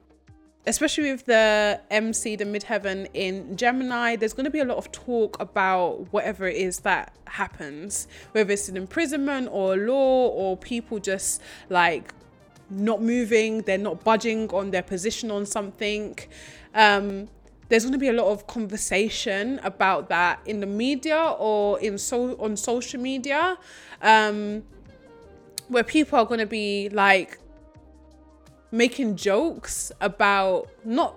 especially 0.67 1.12
with 1.12 1.26
the 1.26 1.80
MC, 1.89 2.36
the 2.36 2.45
midheaven 2.45 3.08
in 3.13 3.58
Gemini, 3.58 4.15
there's 4.15 4.34
going 4.34 4.45
to 4.45 4.52
be 4.52 4.60
a 4.60 4.65
lot 4.65 4.78
of 4.78 4.91
talk 4.91 5.39
about 5.39 6.08
whatever 6.12 6.47
it 6.47 6.56
is 6.56 6.80
that 6.82 7.15
happens, 7.26 8.08
whether 8.34 8.52
it's 8.52 8.69
an 8.69 8.78
imprisonment 8.78 9.50
or 9.52 9.76
law 9.76 10.28
or 10.28 10.56
people 10.58 11.00
just 11.00 11.41
like 11.69 12.13
not 12.69 13.02
moving, 13.02 13.62
they're 13.63 13.78
not 13.78 14.04
budging 14.04 14.50
on 14.52 14.71
their 14.71 14.84
position 14.84 15.32
on 15.32 15.45
something. 15.45 16.17
Um, 16.76 17.28
there's 17.69 17.84
going 17.84 17.93
to 17.93 18.00
be 18.00 18.10
a 18.10 18.13
lot 18.13 18.28
of 18.28 18.47
conversation 18.47 19.60
about 19.63 20.10
that 20.10 20.39
in 20.45 20.60
the 20.60 20.65
media 20.65 21.36
or 21.39 21.80
in 21.80 21.97
so 21.97 22.34
on 22.34 22.58
social 22.58 23.00
media 23.00 23.58
um, 24.02 24.62
where 25.69 25.84
people 25.84 26.19
are 26.19 26.26
going 26.26 26.39
to 26.39 26.45
be 26.45 26.89
like 26.89 27.39
making 28.72 29.16
jokes 29.16 29.92
about 30.02 30.68
not 30.84 31.16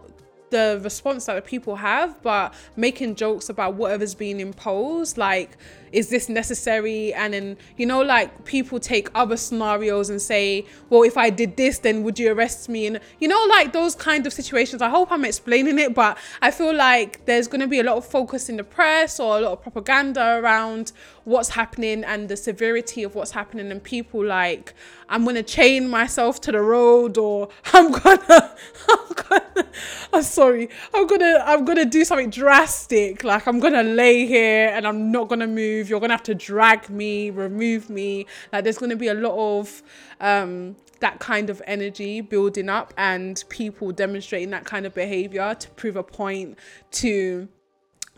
the 0.51 0.81
response 0.83 1.27
that 1.27 1.35
the 1.35 1.43
people 1.43 1.77
have, 1.77 2.23
but 2.23 2.55
making 2.77 3.17
jokes 3.17 3.49
about 3.49 3.75
whatever's 3.75 4.15
being 4.15 4.41
imposed. 4.41 5.19
Like, 5.19 5.57
is 5.95 6.09
this 6.09 6.29
necessary? 6.29 7.15
And 7.15 7.33
then, 7.33 7.57
you 7.77 7.87
know, 7.87 8.03
like 8.03 8.45
people 8.45 8.81
take 8.81 9.09
other 9.15 9.37
scenarios 9.37 10.11
and 10.11 10.21
say, 10.21 10.67
well, 10.91 11.05
if 11.05 11.17
I 11.17 11.31
did 11.31 11.57
this, 11.57 11.79
then 11.79 12.03
would 12.03 12.19
you 12.19 12.33
arrest 12.33 12.69
me? 12.69 12.87
And, 12.87 13.01
you 13.21 13.29
know, 13.29 13.43
like 13.49 13.73
those 13.73 13.95
kind 13.95 14.27
of 14.27 14.33
situations. 14.33 14.83
I 14.83 14.89
hope 14.89 15.13
I'm 15.13 15.25
explaining 15.25 15.79
it, 15.79 15.95
but 15.95 16.19
I 16.43 16.51
feel 16.51 16.75
like 16.75 17.25
there's 17.27 17.47
going 17.47 17.61
to 17.61 17.69
be 17.69 17.81
a 17.81 17.85
lot 17.85 17.97
of 17.97 18.05
focus 18.05 18.49
in 18.49 18.57
the 18.57 18.65
press 18.65 19.21
or 19.21 19.39
a 19.39 19.41
lot 19.41 19.53
of 19.53 19.63
propaganda 19.63 20.39
around 20.39 20.93
what's 21.25 21.51
happening 21.51 22.05
and 22.05 22.29
the 22.29 22.37
severity 22.37 23.03
of 23.03 23.15
what's 23.15 23.31
happening. 23.31 23.71
And 23.71 23.83
people 23.83 24.25
like, 24.25 24.75
I'm 25.09 25.25
going 25.25 25.37
to 25.37 25.43
chain 25.43 25.89
myself 25.89 26.41
to 26.43 26.53
the 26.53 26.61
road 26.61 27.19
or 27.19 27.49
I'm 27.73 27.93
to, 27.93 28.57
I'm 30.13 30.23
sorry, 30.23 30.69
I'm 30.93 31.07
to, 31.09 31.43
I'm 31.47 31.65
to 31.67 31.85
do 31.85 32.05
something 32.05 32.31
drastic. 32.31 33.25
Like 33.25 33.47
I'm 33.47 33.61
going 33.61 33.73
to 33.75 33.83
lay 33.83 34.27
here 34.27 34.69
and 34.69 34.87
I'm 34.87 35.11
not 35.11 35.29
going 35.29 35.41
to 35.41 35.47
move 35.47 35.84
move. 35.85 35.91
You're 35.91 36.01
gonna 36.01 36.15
have 36.15 36.23
to 36.25 36.35
drag 36.35 36.91
me, 36.91 37.31
remove 37.31 37.91
me. 37.91 38.27
Like 38.53 38.65
there's 38.65 38.79
gonna 38.79 38.97
be 38.97 39.09
a 39.09 39.15
lot 39.15 39.59
of 39.59 39.83
um, 40.21 40.77
that 41.01 41.19
kind 41.19 41.51
of 41.51 41.63
energy 41.67 42.21
building 42.21 42.69
up 42.69 42.95
and 42.97 43.45
people 43.49 43.93
demonstrating 43.93 44.51
that 44.51 44.65
kind 44.65 44.87
of 44.87 44.95
behavior 44.95 45.55
to 45.55 45.71
prove 45.71 45.97
a 45.97 46.03
point 46.03 46.59
to 46.93 47.49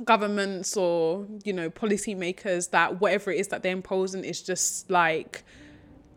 governments 0.05 0.77
or 0.77 1.27
you 1.43 1.55
know 1.55 1.71
policymakers 1.71 2.71
that 2.71 3.01
whatever 3.01 3.33
it 3.33 3.41
is 3.41 3.49
that 3.49 3.63
they're 3.63 3.73
imposing 3.73 4.25
is 4.25 4.43
just 4.43 4.91
like 4.91 5.43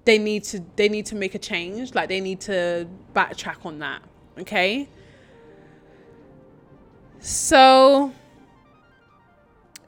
they 0.04 0.18
need 0.18 0.44
to 0.44 0.62
they 0.76 0.90
need 0.90 1.06
to 1.06 1.16
make 1.16 1.34
a 1.34 1.40
change 1.40 1.96
like 1.96 2.10
they 2.10 2.20
need 2.20 2.42
to 2.42 2.86
backtrack 3.16 3.66
on 3.66 3.80
that 3.80 4.02
okay 4.38 4.90
so 7.22 8.12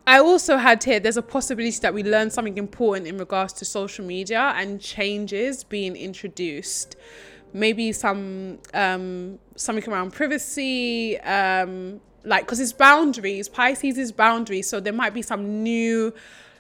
I 0.08 0.20
also 0.20 0.58
had 0.58 0.84
here 0.84 1.00
there's 1.00 1.18
a 1.18 1.22
possibility 1.22 1.78
that 1.80 1.94
we 1.94 2.04
learn 2.04 2.32
something 2.32 2.58
important 2.58 3.08
in 3.08 3.18
regards 3.18 3.54
to 3.54 3.66
social 3.66 4.04
media 4.04 4.54
and 4.56 4.82
changes 4.82 5.64
being 5.64 5.96
introduced. 5.96 6.96
Maybe 7.54 7.92
some 7.92 8.60
um, 8.74 9.38
something 9.56 9.88
around 9.92 10.12
privacy, 10.14 11.20
um, 11.20 12.00
like 12.24 12.46
because 12.46 12.60
it's 12.60 12.74
boundaries. 12.74 13.50
Pisces 13.50 13.98
is 13.98 14.12
boundaries, 14.12 14.68
so 14.68 14.80
there 14.80 14.94
might 14.94 15.14
be 15.14 15.22
some 15.22 15.62
new 15.62 16.14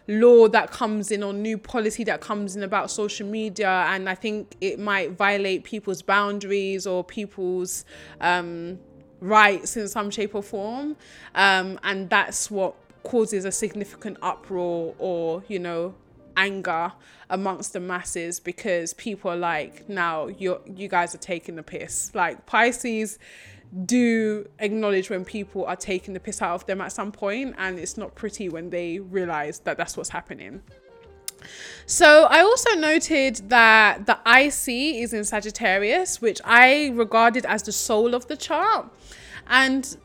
law 0.07 0.47
that 0.49 0.71
comes 0.71 1.11
in 1.11 1.23
or 1.23 1.31
new 1.31 1.57
policy 1.57 2.03
that 2.03 2.19
comes 2.19 2.55
in 2.55 2.63
about 2.63 2.91
social 2.91 3.25
media, 3.25 3.85
and 3.87 4.09
I 4.09 4.15
think 4.15 4.55
it 4.59 4.79
might 4.79 5.11
violate 5.11 5.63
people's 5.63 6.01
boundaries 6.01 6.85
or 6.85 7.03
people's 7.03 7.85
um, 8.19 8.77
rights 9.21 9.77
in 9.77 9.87
some 9.87 10.11
shape 10.11 10.35
or 10.35 10.43
form, 10.43 10.97
um, 11.35 11.79
and 11.83 12.09
that's 12.09 12.51
what 12.51 12.75
causes 13.03 13.45
a 13.45 13.51
significant 13.51 14.17
uproar 14.21 14.93
or 14.99 15.43
you 15.47 15.59
know 15.59 15.93
anger 16.37 16.91
amongst 17.29 17.73
the 17.73 17.79
masses 17.79 18.39
because 18.39 18.93
people 18.93 19.29
are 19.31 19.37
like 19.37 19.87
now 19.89 20.27
you 20.27 20.59
you 20.65 20.87
guys 20.87 21.13
are 21.13 21.19
taking 21.19 21.55
the 21.55 21.63
piss 21.63 22.11
like 22.15 22.45
pisces 22.45 23.19
do 23.85 24.47
acknowledge 24.59 25.09
when 25.09 25.23
people 25.23 25.65
are 25.65 25.75
taking 25.75 26.13
the 26.13 26.19
piss 26.19 26.41
out 26.41 26.53
of 26.53 26.65
them 26.65 26.81
at 26.81 26.91
some 26.91 27.11
point 27.11 27.55
and 27.57 27.79
it's 27.79 27.97
not 27.97 28.15
pretty 28.15 28.49
when 28.49 28.69
they 28.69 28.99
realize 28.99 29.59
that 29.59 29.77
that's 29.77 29.97
what's 29.97 30.09
happening 30.09 30.61
so 31.85 32.25
I 32.29 32.41
also 32.41 32.75
noted 32.75 33.49
that 33.49 34.05
the 34.05 34.17
IC 34.25 35.01
is 35.01 35.13
in 35.13 35.23
Sagittarius, 35.23 36.21
which 36.21 36.39
I 36.45 36.91
regarded 36.93 37.45
as 37.45 37.63
the 37.63 37.71
soul 37.71 38.13
of 38.13 38.27
the 38.27 38.37
chart. 38.37 38.87
And 39.47 39.97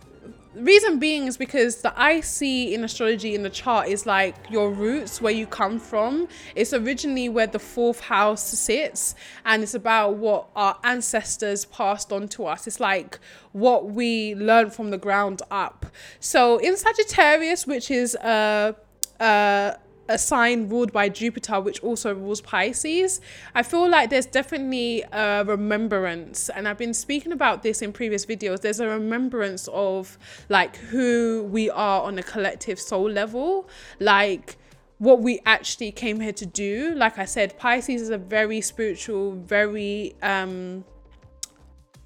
reason 0.56 0.98
being 0.98 1.26
is 1.26 1.36
because 1.36 1.76
the 1.82 1.92
IC 1.98 2.72
in 2.72 2.84
astrology 2.84 3.34
in 3.34 3.42
the 3.42 3.50
chart 3.50 3.88
is 3.88 4.06
like 4.06 4.34
your 4.50 4.70
roots 4.70 5.20
where 5.20 5.32
you 5.32 5.46
come 5.46 5.78
from. 5.78 6.28
It's 6.54 6.72
originally 6.72 7.28
where 7.28 7.46
the 7.46 7.58
fourth 7.58 8.00
house 8.00 8.42
sits 8.42 9.14
and 9.44 9.62
it's 9.62 9.74
about 9.74 10.16
what 10.16 10.48
our 10.56 10.78
ancestors 10.84 11.64
passed 11.64 12.12
on 12.12 12.28
to 12.28 12.46
us. 12.46 12.66
It's 12.66 12.80
like 12.80 13.18
what 13.52 13.90
we 13.90 14.34
learned 14.34 14.72
from 14.72 14.90
the 14.90 14.98
ground 14.98 15.42
up. 15.50 15.86
So 16.20 16.58
in 16.58 16.76
sagittarius 16.76 17.66
which 17.66 17.90
is 17.90 18.14
a 18.16 18.76
a 19.20 19.76
a 20.08 20.18
sign 20.18 20.68
ruled 20.68 20.92
by 20.92 21.08
Jupiter, 21.08 21.60
which 21.60 21.82
also 21.82 22.14
rules 22.14 22.40
Pisces. 22.40 23.20
I 23.54 23.62
feel 23.62 23.88
like 23.88 24.10
there's 24.10 24.26
definitely 24.26 25.02
a 25.12 25.44
remembrance, 25.44 26.48
and 26.48 26.68
I've 26.68 26.78
been 26.78 26.94
speaking 26.94 27.32
about 27.32 27.62
this 27.62 27.82
in 27.82 27.92
previous 27.92 28.26
videos. 28.26 28.60
There's 28.60 28.80
a 28.80 28.88
remembrance 28.88 29.68
of 29.72 30.18
like 30.48 30.76
who 30.76 31.48
we 31.50 31.70
are 31.70 32.02
on 32.02 32.18
a 32.18 32.22
collective 32.22 32.78
soul 32.78 33.10
level, 33.10 33.68
like 34.00 34.56
what 34.98 35.20
we 35.20 35.40
actually 35.44 35.92
came 35.92 36.20
here 36.20 36.32
to 36.32 36.46
do. 36.46 36.94
Like 36.94 37.18
I 37.18 37.24
said, 37.24 37.58
Pisces 37.58 38.02
is 38.02 38.10
a 38.10 38.18
very 38.18 38.60
spiritual, 38.60 39.32
very 39.32 40.14
um 40.22 40.84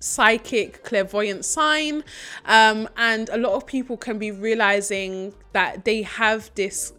psychic 0.01 0.83
clairvoyant 0.83 1.45
sign 1.45 2.03
um, 2.47 2.89
and 2.97 3.29
a 3.29 3.37
lot 3.37 3.53
of 3.53 3.67
people 3.67 3.99
can 3.99 4.19
be 4.19 4.31
realizing 4.31 5.35
that 5.53 5.85
they 5.85 6.01
have 6.03 6.51
this 6.55 6.95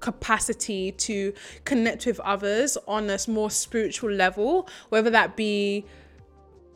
capacity 0.00 0.92
to 0.92 1.32
connect 1.64 2.06
with 2.06 2.20
others 2.20 2.76
on 2.86 3.10
a 3.10 3.18
more 3.28 3.50
spiritual 3.50 4.10
level, 4.10 4.68
whether 4.88 5.10
that 5.10 5.36
be 5.36 5.84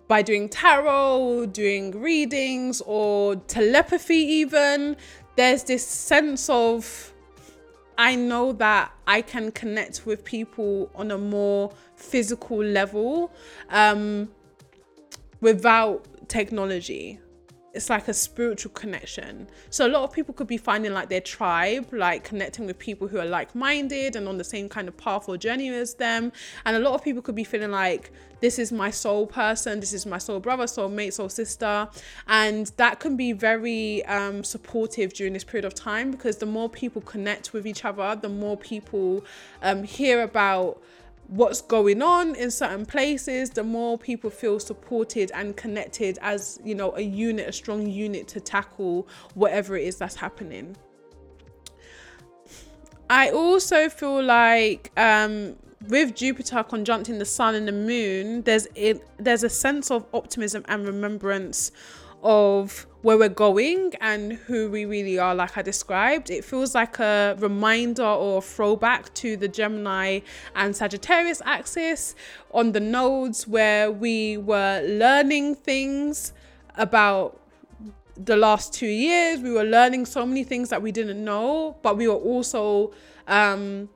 by 0.09 0.23
doing 0.23 0.49
tarot, 0.49 1.47
doing 1.53 1.93
readings, 2.01 2.81
or 2.81 3.37
telepathy, 3.37 4.17
even. 4.17 4.97
There's 5.37 5.63
this 5.63 5.87
sense 5.87 6.51
of, 6.51 7.15
I 7.97 8.17
know 8.17 8.53
that 8.55 8.93
I 9.07 9.23
can 9.23 9.53
connect 9.53 10.07
with 10.07 10.25
people 10.25 10.91
on 10.97 11.13
a 11.13 11.19
more 11.19 11.73
physical 11.95 12.59
level 12.59 13.31
um, 13.69 14.29
without 15.41 16.05
technology 16.29 17.21
it's 17.73 17.89
like 17.89 18.09
a 18.09 18.15
spiritual 18.15 18.73
connection. 18.73 19.49
So 19.71 19.87
a 19.87 19.89
lot 19.89 20.03
of 20.03 20.13
people 20.13 20.35
could 20.35 20.49
be 20.49 20.57
finding 20.57 20.93
like 20.93 21.09
their 21.09 21.21
tribe, 21.21 21.93
like 21.93 22.25
connecting 22.25 22.67
with 22.67 22.79
people 22.79 23.07
who 23.07 23.19
are 23.19 23.25
like-minded 23.25 24.17
and 24.17 24.27
on 24.27 24.39
the 24.39 24.45
same 24.45 24.69
kind 24.69 24.89
of 24.89 24.97
path 24.97 25.29
or 25.29 25.37
journey 25.37 25.69
as 25.69 25.95
them. 25.95 26.33
And 26.65 26.77
a 26.77 26.81
lot 26.81 26.95
of 26.95 27.05
people 27.05 27.23
could 27.23 27.37
be 27.37 27.45
feeling 27.45 27.71
like 27.71 28.11
this 28.41 28.59
is 28.59 28.73
my 28.73 28.91
soul 28.91 29.27
person, 29.27 29.79
this 29.79 29.93
is 29.93 30.05
my 30.05 30.19
soul 30.19 30.41
brother, 30.41 30.67
soul 30.67 30.89
mate, 30.89 31.15
soul 31.15 31.29
sister. 31.29 31.89
And 32.27 32.67
that 32.77 32.99
can 32.99 33.17
be 33.17 33.33
very 33.33 34.05
um, 34.07 34.43
supportive 34.43 35.13
during 35.13 35.33
this 35.33 35.45
period 35.45 35.65
of 35.65 35.75
time 35.75 36.11
because 36.11 36.39
the 36.39 36.47
more 36.47 36.69
people 36.69 37.03
connect 37.03 37.53
with 37.53 37.67
each 37.67 37.85
other, 37.85 38.19
the 38.21 38.29
more 38.29 38.57
people 38.57 39.25
um, 39.63 39.85
hear 39.85 40.23
about 40.23 40.83
what's 41.31 41.63
going 41.63 42.03
on 42.03 42.35
in 42.35 42.51
certain 42.51 42.85
places, 42.85 43.51
the 43.51 43.63
more 43.63 43.97
people 43.97 44.31
feel 44.31 44.59
supported 44.59 45.31
and 45.33 45.57
connected 45.57 46.19
as, 46.23 46.59
you 46.65 46.75
know, 46.75 46.93
a 46.97 47.01
unit, 47.01 47.49
a 47.49 47.53
strong 47.53 47.89
unit 47.89 48.27
to 48.29 48.41
tackle 48.41 49.07
whatever 49.35 49.77
it 49.77 49.85
is 49.85 49.97
that's 49.97 50.17
happening. 50.17 50.77
I 53.09 53.31
also 53.31 53.89
feel 53.89 54.23
like 54.23 54.91
um, 54.97 55.57
with 55.89 56.17
Jupiter 56.17 56.65
conjuncting 56.65 57.19
the 57.19 57.25
sun 57.25 57.55
and 57.55 57.67
the 57.67 57.73
moon, 57.73 58.43
there's 58.43 58.67
it, 58.75 59.07
there's 59.19 59.45
a 59.45 59.49
sense 59.49 59.91
of 59.91 60.07
optimism 60.13 60.65
and 60.69 60.85
remembrance 60.85 61.71
of 62.23 62.87
where 63.03 63.17
we're 63.17 63.29
going 63.29 63.95
and 64.01 64.35
who 64.35 64.71
we 64.71 64.85
really 64.85 65.19
are, 65.19 65.35
like 65.35 65.57
I 65.57 65.63
described. 65.63 66.31
It 66.31 66.45
feels 66.45 66.75
like 66.75 66.99
a 66.99 67.35
reminder 67.39 68.05
or 68.05 68.39
a 68.39 68.41
throwback 68.43 69.13
to 69.15 69.37
the 69.37 69.49
Gemini 69.49 70.21
and 70.55 70.77
Sagittarius 70.77 71.41
axis 71.45 72.15
on 72.53 72.73
the 72.73 72.81
nodes 72.81 73.49
where 73.49 73.91
we 73.91 74.37
were 74.37 74.83
learning 74.87 75.55
things 75.55 76.33
about 76.77 77.41
the 78.17 78.37
last 78.37 78.75
two 78.75 78.87
years. 78.87 79.41
We 79.41 79.53
were 79.53 79.65
learning 79.65 80.05
so 80.07 80.27
many 80.27 80.45
things 80.45 80.69
that 80.69 80.83
we 80.83 80.93
didn't 80.93 81.25
know, 81.25 81.77
but 81.83 81.97
we 81.97 82.07
were 82.07 82.15
also 82.15 82.93
um, 83.27 83.89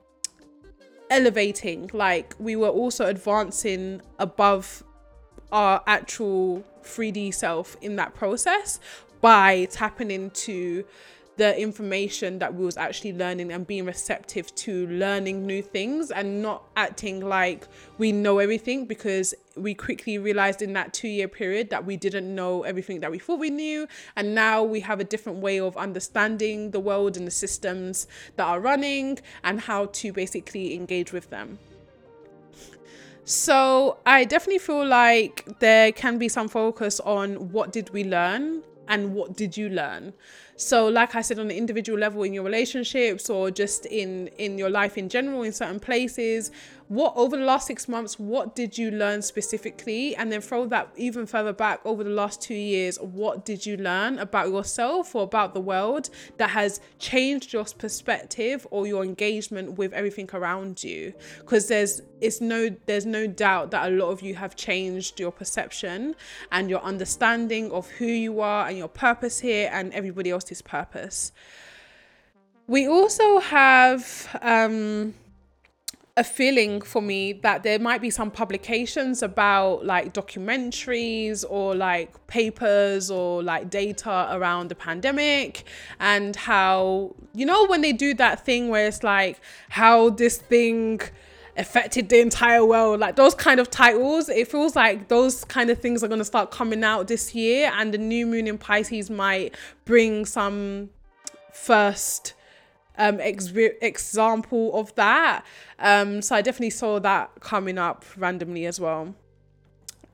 elevating 1.09 1.89
like 1.93 2.33
we 2.39 2.55
were 2.55 2.69
also 2.69 3.05
advancing 3.05 4.01
above 4.17 4.83
our 5.51 5.83
actual 5.85 6.63
3D 6.85 7.33
self 7.33 7.75
in 7.81 7.95
that 7.97 8.13
process 8.13 8.79
by 9.21 9.65
tapping 9.65 10.11
into 10.11 10.85
the 11.37 11.59
information 11.59 12.39
that 12.39 12.53
we 12.53 12.63
was 12.63 12.77
actually 12.77 13.13
learning 13.13 13.51
and 13.51 13.67
being 13.67 13.85
receptive 13.85 14.53
to 14.55 14.87
learning 14.87 15.45
new 15.45 15.61
things 15.61 16.11
and 16.11 16.41
not 16.41 16.63
acting 16.77 17.19
like 17.19 17.67
we 17.97 18.11
know 18.11 18.39
everything 18.39 18.85
because 18.85 19.33
we 19.57 19.73
quickly 19.73 20.17
realized 20.17 20.61
in 20.61 20.73
that 20.73 20.93
two 20.93 21.07
year 21.07 21.27
period 21.27 21.69
that 21.69 21.85
we 21.85 21.97
didn't 21.97 22.33
know 22.33 22.63
everything 22.63 23.01
that 23.01 23.11
we 23.11 23.19
thought 23.19 23.39
we 23.39 23.49
knew. 23.49 23.87
And 24.15 24.33
now 24.33 24.63
we 24.63 24.79
have 24.81 24.99
a 24.99 25.03
different 25.03 25.39
way 25.39 25.59
of 25.59 25.75
understanding 25.75 26.71
the 26.71 26.79
world 26.79 27.17
and 27.17 27.27
the 27.27 27.31
systems 27.31 28.07
that 28.37 28.45
are 28.45 28.59
running 28.59 29.19
and 29.43 29.59
how 29.59 29.87
to 29.87 30.13
basically 30.13 30.73
engage 30.73 31.11
with 31.11 31.29
them 31.29 31.59
so 33.25 33.97
I 34.05 34.23
definitely 34.23 34.59
feel 34.59 34.85
like 34.85 35.45
there 35.59 35.91
can 35.91 36.17
be 36.17 36.29
some 36.29 36.47
focus 36.47 36.99
on 36.99 37.51
what 37.51 37.71
did 37.73 37.89
we 37.89 38.03
learn 38.03 38.61
and 38.87 39.13
what 39.15 39.35
did 39.35 39.57
you 39.57 39.69
learn 39.69 40.13
so 40.55 40.87
like 40.87 41.15
i 41.15 41.21
said 41.21 41.37
on 41.37 41.47
the 41.47 41.57
individual 41.57 41.99
level 41.99 42.23
in 42.23 42.33
your 42.33 42.43
relationships 42.43 43.29
or 43.29 43.51
just 43.51 43.85
in 43.87 44.27
in 44.37 44.57
your 44.57 44.69
life 44.69 44.97
in 44.97 45.09
general 45.09 45.43
in 45.43 45.51
certain 45.51 45.79
places 45.79 46.51
what 46.87 47.13
over 47.15 47.35
the 47.35 47.43
last 47.43 47.65
six 47.65 47.87
months 47.87 48.19
what 48.19 48.55
did 48.55 48.77
you 48.77 48.91
learn 48.91 49.21
specifically? 49.21 50.15
And 50.15 50.31
then 50.31 50.41
throw 50.41 50.67
that 50.67 50.89
even 50.95 51.25
further 51.25 51.53
back 51.53 51.79
over 51.83 52.03
the 52.03 52.11
last 52.11 52.41
two 52.41 52.53
years 52.53 52.99
what 52.99 53.43
did 53.43 53.65
you 53.65 53.77
learn 53.77 54.19
about 54.19 54.49
yourself 54.49 55.15
or 55.15 55.23
about 55.23 55.55
the 55.55 55.61
world 55.61 56.09
that 56.37 56.51
has 56.51 56.79
changed 56.99 57.53
your 57.53 57.65
perspective 57.65 58.67
or 58.69 58.85
your 58.85 59.03
engagement 59.03 59.79
with 59.79 59.93
everything 59.93 60.29
around 60.33 60.83
you? 60.83 61.13
Because 61.39 61.67
there's 61.67 62.01
it's 62.21 62.39
no 62.39 62.69
there's 62.85 63.05
no 63.05 63.27
doubt 63.27 63.71
that 63.71 63.91
a 63.91 63.95
lot 63.95 64.09
of 64.09 64.21
you 64.21 64.35
have 64.35 64.55
changed 64.55 65.19
your 65.19 65.31
perception 65.31 66.15
and 66.51 66.69
your 66.69 66.81
understanding 66.81 67.71
of 67.71 67.89
who 67.89 68.05
you 68.05 68.41
are 68.41 68.67
and 68.67 68.77
your 68.77 68.87
purpose 68.87 69.39
here 69.39 69.69
and 69.73 69.91
everybody 69.93 70.31
else's 70.45 70.61
purpose. 70.61 71.31
We 72.67 72.87
also 72.87 73.39
have 73.39 74.03
um 74.41 75.13
a 76.17 76.23
feeling 76.23 76.79
for 76.79 77.01
me 77.01 77.33
that 77.33 77.63
there 77.63 77.77
might 77.77 78.01
be 78.01 78.09
some 78.09 78.31
publications 78.31 79.21
about 79.21 79.85
like 79.85 80.13
documentaries 80.13 81.43
or 81.49 81.75
like 81.75 82.25
papers 82.27 83.11
or 83.11 83.43
like 83.43 83.69
data 83.69 84.29
around 84.31 84.69
the 84.69 84.75
pandemic 84.75 85.65
and 85.99 86.37
how 86.37 87.13
you 87.33 87.45
know 87.45 87.67
when 87.67 87.81
they 87.81 87.91
do 87.91 88.13
that 88.13 88.45
thing 88.45 88.69
where 88.69 88.87
it's 88.87 89.03
like 89.03 89.41
how 89.67 90.09
this 90.09 90.37
thing 90.37 91.01
affected 91.57 92.09
the 92.09 92.19
entire 92.19 92.65
world 92.65 92.99
like 92.99 93.15
those 93.15 93.33
kind 93.33 93.59
of 93.59 93.69
titles 93.69 94.27
it 94.27 94.47
feels 94.47 94.75
like 94.75 95.07
those 95.07 95.45
kind 95.45 95.69
of 95.69 95.79
things 95.79 96.03
are 96.03 96.07
going 96.07 96.19
to 96.19 96.25
start 96.25 96.51
coming 96.51 96.83
out 96.83 97.07
this 97.07 97.33
year 97.33 97.71
and 97.75 97.93
the 97.93 97.97
new 97.97 98.25
moon 98.25 98.47
in 98.47 98.57
pisces 98.57 99.09
might 99.09 99.55
bring 99.85 100.25
some 100.25 100.89
first 101.53 102.33
um, 102.97 103.19
ex- 103.19 103.51
example 103.81 104.77
of 104.77 104.93
that. 104.95 105.43
Um, 105.79 106.21
so 106.21 106.35
I 106.35 106.41
definitely 106.41 106.69
saw 106.71 106.99
that 106.99 107.31
coming 107.39 107.77
up 107.77 108.05
randomly 108.17 108.65
as 108.65 108.79
well. 108.79 109.15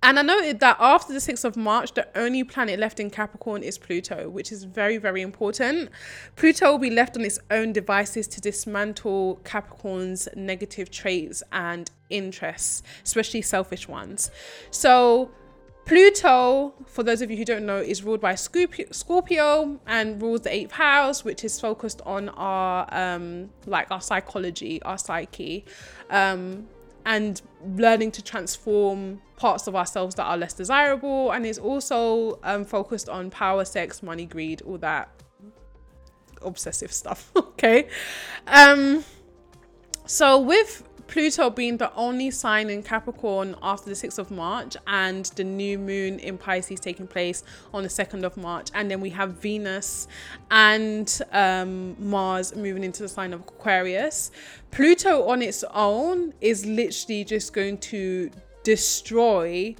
And 0.03 0.17
I 0.17 0.23
noted 0.23 0.59
that 0.61 0.77
after 0.79 1.13
the 1.13 1.19
6th 1.19 1.45
of 1.45 1.55
March, 1.55 1.93
the 1.93 2.07
only 2.17 2.43
planet 2.43 2.79
left 2.79 2.99
in 2.99 3.11
Capricorn 3.11 3.61
is 3.61 3.77
Pluto, 3.77 4.29
which 4.29 4.51
is 4.51 4.63
very, 4.63 4.97
very 4.97 5.21
important. 5.21 5.89
Pluto 6.35 6.71
will 6.71 6.79
be 6.79 6.89
left 6.89 7.15
on 7.15 7.23
its 7.23 7.37
own 7.51 7.71
devices 7.71 8.27
to 8.29 8.41
dismantle 8.41 9.39
Capricorn's 9.43 10.27
negative 10.35 10.89
traits 10.89 11.43
and 11.51 11.91
interests, 12.09 12.81
especially 13.03 13.43
selfish 13.43 13.87
ones. 13.87 14.31
So 14.71 15.29
Pluto, 15.85 16.73
for 16.85 17.03
those 17.03 17.21
of 17.21 17.29
you 17.29 17.37
who 17.37 17.45
don't 17.45 17.65
know, 17.65 17.77
is 17.77 18.03
ruled 18.03 18.21
by 18.21 18.35
Scorpio 18.35 19.79
and 19.85 20.21
rules 20.21 20.41
the 20.41 20.53
eighth 20.53 20.71
house, 20.71 21.23
which 21.23 21.43
is 21.43 21.59
focused 21.59 22.01
on 22.05 22.29
our 22.29 22.87
um, 22.91 23.49
like 23.65 23.91
our 23.91 24.01
psychology, 24.01 24.81
our 24.83 24.97
psyche, 24.97 25.65
um, 26.09 26.67
and 27.05 27.41
learning 27.75 28.11
to 28.11 28.21
transform 28.21 29.21
parts 29.35 29.67
of 29.67 29.75
ourselves 29.75 30.15
that 30.15 30.25
are 30.25 30.37
less 30.37 30.53
desirable. 30.53 31.31
And 31.31 31.45
is 31.45 31.57
also 31.57 32.39
um, 32.43 32.65
focused 32.65 33.09
on 33.09 33.29
power, 33.29 33.65
sex, 33.65 34.03
money, 34.03 34.25
greed, 34.25 34.61
all 34.61 34.77
that 34.79 35.09
obsessive 36.41 36.91
stuff. 36.91 37.31
okay. 37.35 37.87
Um, 38.47 39.03
so 40.05 40.39
with 40.39 40.83
Pluto 41.11 41.49
being 41.49 41.75
the 41.75 41.93
only 41.93 42.31
sign 42.31 42.69
in 42.69 42.81
Capricorn 42.81 43.53
after 43.61 43.89
the 43.89 43.95
6th 43.95 44.17
of 44.17 44.31
March, 44.31 44.77
and 44.87 45.25
the 45.35 45.43
new 45.43 45.77
moon 45.77 46.19
in 46.19 46.37
Pisces 46.37 46.79
taking 46.79 47.05
place 47.05 47.43
on 47.73 47.83
the 47.83 47.89
2nd 47.89 48.23
of 48.23 48.37
March. 48.37 48.69
And 48.73 48.89
then 48.89 49.01
we 49.01 49.09
have 49.09 49.33
Venus 49.33 50.07
and 50.49 51.21
um, 51.33 51.97
Mars 51.99 52.55
moving 52.55 52.85
into 52.85 53.03
the 53.03 53.09
sign 53.09 53.33
of 53.33 53.41
Aquarius. 53.41 54.31
Pluto 54.71 55.27
on 55.27 55.41
its 55.41 55.65
own 55.73 56.33
is 56.39 56.65
literally 56.65 57.25
just 57.25 57.51
going 57.51 57.77
to 57.79 58.31
destroy 58.63 59.75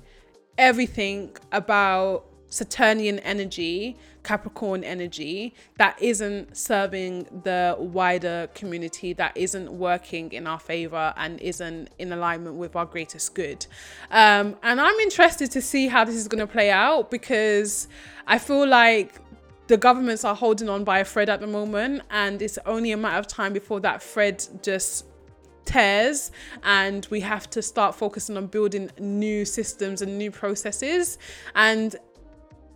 everything 0.57 1.37
about 1.53 2.25
Saturnian 2.51 3.17
energy, 3.19 3.97
Capricorn 4.23 4.83
energy 4.83 5.55
that 5.77 5.99
isn't 6.01 6.55
serving 6.55 7.23
the 7.43 7.75
wider 7.79 8.49
community, 8.53 9.13
that 9.13 9.35
isn't 9.35 9.71
working 9.71 10.31
in 10.33 10.45
our 10.45 10.59
favor 10.59 11.13
and 11.15 11.39
isn't 11.39 11.89
in 11.97 12.11
alignment 12.11 12.57
with 12.57 12.75
our 12.75 12.85
greatest 12.85 13.33
good. 13.33 13.65
Um, 14.11 14.57
and 14.61 14.81
I'm 14.81 14.99
interested 14.99 15.49
to 15.51 15.61
see 15.61 15.87
how 15.87 16.03
this 16.03 16.15
is 16.15 16.27
going 16.27 16.45
to 16.45 16.51
play 16.51 16.69
out 16.69 17.09
because 17.09 17.87
I 18.27 18.37
feel 18.37 18.67
like 18.67 19.15
the 19.67 19.77
governments 19.77 20.25
are 20.25 20.35
holding 20.35 20.67
on 20.67 20.83
by 20.83 20.99
a 20.99 21.05
thread 21.05 21.29
at 21.29 21.39
the 21.39 21.47
moment, 21.47 22.01
and 22.11 22.41
it's 22.41 22.59
only 22.65 22.91
a 22.91 22.97
matter 22.97 23.17
of 23.17 23.27
time 23.27 23.53
before 23.53 23.79
that 23.79 24.03
thread 24.03 24.45
just 24.61 25.05
tears 25.63 26.31
and 26.63 27.07
we 27.09 27.19
have 27.21 27.49
to 27.49 27.61
start 27.61 27.95
focusing 27.95 28.35
on 28.35 28.47
building 28.47 28.89
new 28.99 29.45
systems 29.45 30.01
and 30.01 30.17
new 30.17 30.31
processes 30.31 31.17
and 31.55 31.95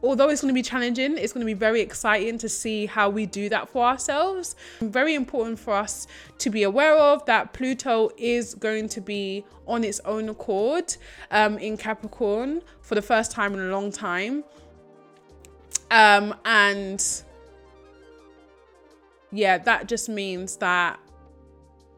although 0.06 0.30
it's 0.30 0.42
going 0.42 0.54
to 0.54 0.54
be 0.54 0.62
challenging, 0.62 1.18
it's 1.18 1.34
going 1.34 1.42
to 1.42 1.46
be 1.46 1.54
very 1.54 1.82
exciting 1.82 2.38
to 2.38 2.48
see 2.48 2.86
how 2.86 3.10
we 3.10 3.26
do 3.26 3.50
that 3.50 3.68
for 3.70 3.84
ourselves. 3.84 4.56
Very 4.80 5.16
important 5.16 5.60
for 5.60 5.74
us 5.74 6.08
to 6.38 6.50
be 6.50 6.64
aware 6.64 6.96
of 6.96 7.26
that 7.26 7.54
Pluto 7.54 8.12
is 8.18 8.54
going 8.54 8.88
to 8.90 9.02
be 9.02 9.44
on 9.68 9.84
its 9.84 10.00
own 10.06 10.30
accord 10.30 10.96
um, 11.32 11.58
in 11.58 11.76
Capricorn 11.76 12.62
for 12.82 12.96
the 12.96 13.02
first 13.02 13.32
time 13.32 13.54
in 13.54 13.60
a 13.60 13.72
long 13.72 13.92
time. 13.92 14.44
Um, 15.90 16.36
and 16.46 17.04
yeah, 19.32 19.58
that 19.58 19.88
just 19.88 20.08
means 20.08 20.58
that 20.58 21.00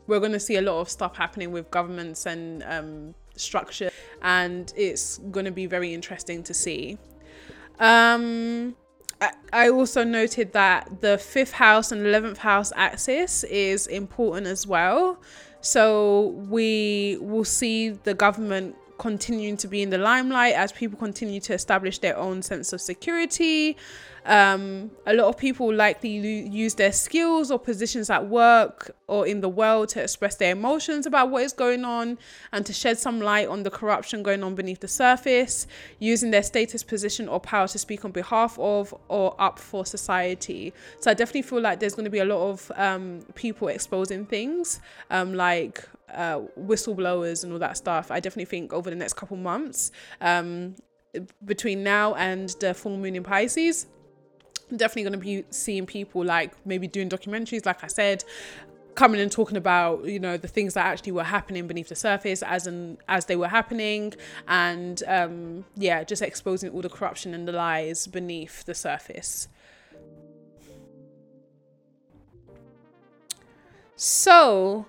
we're 0.08 0.20
going 0.20 0.32
to 0.32 0.40
see 0.40 0.56
a 0.56 0.62
lot 0.62 0.80
of 0.80 0.90
stuff 0.90 1.16
happening 1.18 1.52
with 1.52 1.70
governments 1.70 2.26
and 2.26 2.64
um, 2.64 3.14
structure, 3.36 3.92
and 4.22 4.74
it's 4.78 5.18
going 5.18 5.46
to 5.46 5.52
be 5.52 5.66
very 5.66 5.94
interesting 5.94 6.42
to 6.44 6.54
see. 6.54 6.98
Um, 7.80 8.76
I 9.52 9.70
also 9.70 10.04
noted 10.04 10.54
that 10.54 11.02
the 11.02 11.18
fifth 11.18 11.54
house 11.54 11.92
and 11.92 12.06
11th 12.06 12.38
house 12.38 12.72
axis 12.76 13.44
is 13.46 13.88
important 13.88 14.48
as 14.48 14.68
well. 14.68 15.20
So 15.62 16.28
we 16.50 17.18
will 17.20 17.44
see 17.44 17.90
the 17.90 18.14
government 18.14 18.76
continuing 18.98 19.58
to 19.58 19.68
be 19.68 19.82
in 19.82 19.90
the 19.90 19.98
limelight 19.98 20.54
as 20.54 20.72
people 20.72 20.98
continue 20.98 21.40
to 21.42 21.54
establish 21.54 22.00
their 22.00 22.18
own 22.18 22.42
sense 22.42 22.74
of 22.74 22.82
security. 22.82 23.78
Um, 24.26 24.92
a 25.06 25.14
lot 25.14 25.28
of 25.28 25.38
people 25.38 25.74
likely 25.74 26.10
use 26.10 26.74
their 26.74 26.92
skills 26.92 27.50
or 27.50 27.58
positions 27.58 28.10
at 28.10 28.28
work 28.28 28.94
or 29.08 29.26
in 29.26 29.40
the 29.40 29.48
world 29.48 29.88
to 29.90 30.04
express 30.04 30.36
their 30.36 30.52
emotions 30.52 31.06
about 31.06 31.30
what 31.30 31.44
is 31.44 31.54
going 31.54 31.86
on 31.86 32.18
and 32.52 32.66
to 32.66 32.74
shed 32.74 32.98
some 32.98 33.22
light 33.22 33.48
on 33.48 33.64
the 33.64 33.72
corruption 33.72 34.24
going 34.24 34.44
on 34.44 34.54
beneath 34.54 34.82
the 34.82 34.88
surface, 34.88 35.66
using 36.00 36.32
their 36.32 36.44
status, 36.44 36.84
position, 36.84 37.30
or 37.30 37.40
power 37.40 37.70
to 37.70 37.78
speak 37.78 38.04
on 38.04 38.12
behalf 38.12 38.60
of 38.60 38.94
or 39.08 39.34
up 39.40 39.60
for 39.60 39.86
society. 39.86 40.74
So 41.00 41.10
I 41.10 41.14
definitely 41.14 41.44
feel 41.44 41.62
like 41.62 41.80
there's 41.80 41.96
going 41.96 42.04
to 42.04 42.12
be 42.12 42.20
a 42.20 42.26
lot 42.26 42.50
of 42.50 42.72
um, 42.76 43.22
people 43.36 43.70
exposing 43.70 44.26
things 44.26 44.82
um, 45.10 45.36
like 45.36 45.88
uh, 46.14 46.42
whistleblowers 46.60 47.44
and 47.44 47.54
all 47.54 47.60
that 47.60 47.78
stuff. 47.78 48.12
I 48.12 48.20
definitely 48.20 48.46
think 48.46 48.74
over 48.74 48.90
the 48.90 48.96
next 48.96 49.14
couple 49.14 49.38
months, 49.38 49.92
um, 50.22 50.76
between 51.46 51.84
now 51.84 52.14
and 52.16 52.50
the 52.60 52.74
full 52.74 52.98
moon 52.98 53.16
in 53.16 53.24
Pisces, 53.24 53.88
I'm 54.70 54.78
definitely 54.78 55.04
going 55.04 55.14
to 55.14 55.20
be 55.20 55.46
seeing 55.50 55.86
people 55.86 56.24
like 56.24 56.54
maybe 56.66 56.88
doing 56.88 57.10
documentaries, 57.10 57.66
like 57.66 57.84
I 57.84 57.88
said, 57.88 58.24
coming 58.98 59.22
and 59.22 59.32
talking 59.32 59.58
about 59.58 60.04
you 60.06 60.20
know 60.20 60.38
the 60.38 60.48
things 60.48 60.74
that 60.74 60.84
actually 60.84 61.12
were 61.12 61.24
happening 61.24 61.68
beneath 61.68 61.88
the 61.88 61.96
surface 61.96 62.42
as 62.42 62.66
and 62.66 62.98
as 63.08 63.26
they 63.26 63.36
were 63.36 63.48
happening 63.48 64.12
and 64.48 65.04
um 65.08 65.64
yeah 65.76 66.04
just 66.04 66.24
exposing 66.24 66.72
all 66.72 66.82
the 66.82 66.90
corruption 66.90 67.36
and 67.36 67.48
the 67.48 67.52
lies 67.52 68.08
beneath 68.08 68.66
the 68.66 68.74
surface 68.74 69.48
so 73.96 74.88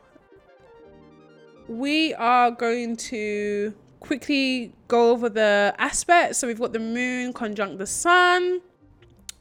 we 1.68 2.14
are 2.14 2.50
going 2.50 2.96
to 2.96 3.74
quickly 4.00 4.72
go 4.88 5.10
over 5.10 5.28
the 5.28 5.74
aspects. 5.78 6.38
So 6.38 6.46
we've 6.46 6.58
got 6.58 6.72
the 6.72 6.78
moon 6.78 7.32
conjunct 7.32 7.78
the 7.78 7.86
sun. 7.86 8.60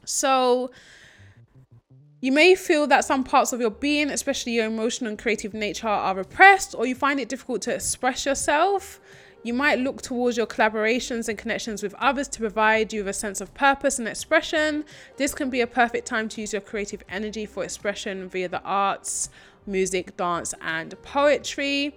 So 0.04 0.70
you 2.20 2.32
may 2.32 2.54
feel 2.54 2.86
that 2.88 3.04
some 3.04 3.24
parts 3.24 3.52
of 3.52 3.60
your 3.60 3.70
being, 3.70 4.10
especially 4.10 4.52
your 4.52 4.66
emotional 4.66 5.10
and 5.10 5.18
creative 5.18 5.54
nature, 5.54 5.88
are 5.88 6.16
repressed, 6.16 6.74
or 6.74 6.86
you 6.86 6.94
find 6.94 7.20
it 7.20 7.28
difficult 7.28 7.62
to 7.62 7.74
express 7.74 8.26
yourself. 8.26 9.00
You 9.42 9.54
might 9.54 9.78
look 9.78 10.02
towards 10.02 10.36
your 10.36 10.46
collaborations 10.46 11.28
and 11.28 11.38
connections 11.38 11.82
with 11.82 11.94
others 11.94 12.28
to 12.28 12.40
provide 12.40 12.92
you 12.92 13.00
with 13.00 13.08
a 13.08 13.12
sense 13.12 13.40
of 13.40 13.54
purpose 13.54 13.98
and 13.98 14.08
expression. 14.08 14.84
This 15.16 15.34
can 15.34 15.48
be 15.48 15.60
a 15.60 15.66
perfect 15.66 16.06
time 16.06 16.28
to 16.30 16.40
use 16.40 16.52
your 16.52 16.62
creative 16.62 17.02
energy 17.08 17.46
for 17.46 17.62
expression 17.62 18.28
via 18.28 18.48
the 18.48 18.62
arts, 18.62 19.30
music, 19.66 20.16
dance, 20.16 20.54
and 20.60 21.00
poetry. 21.02 21.96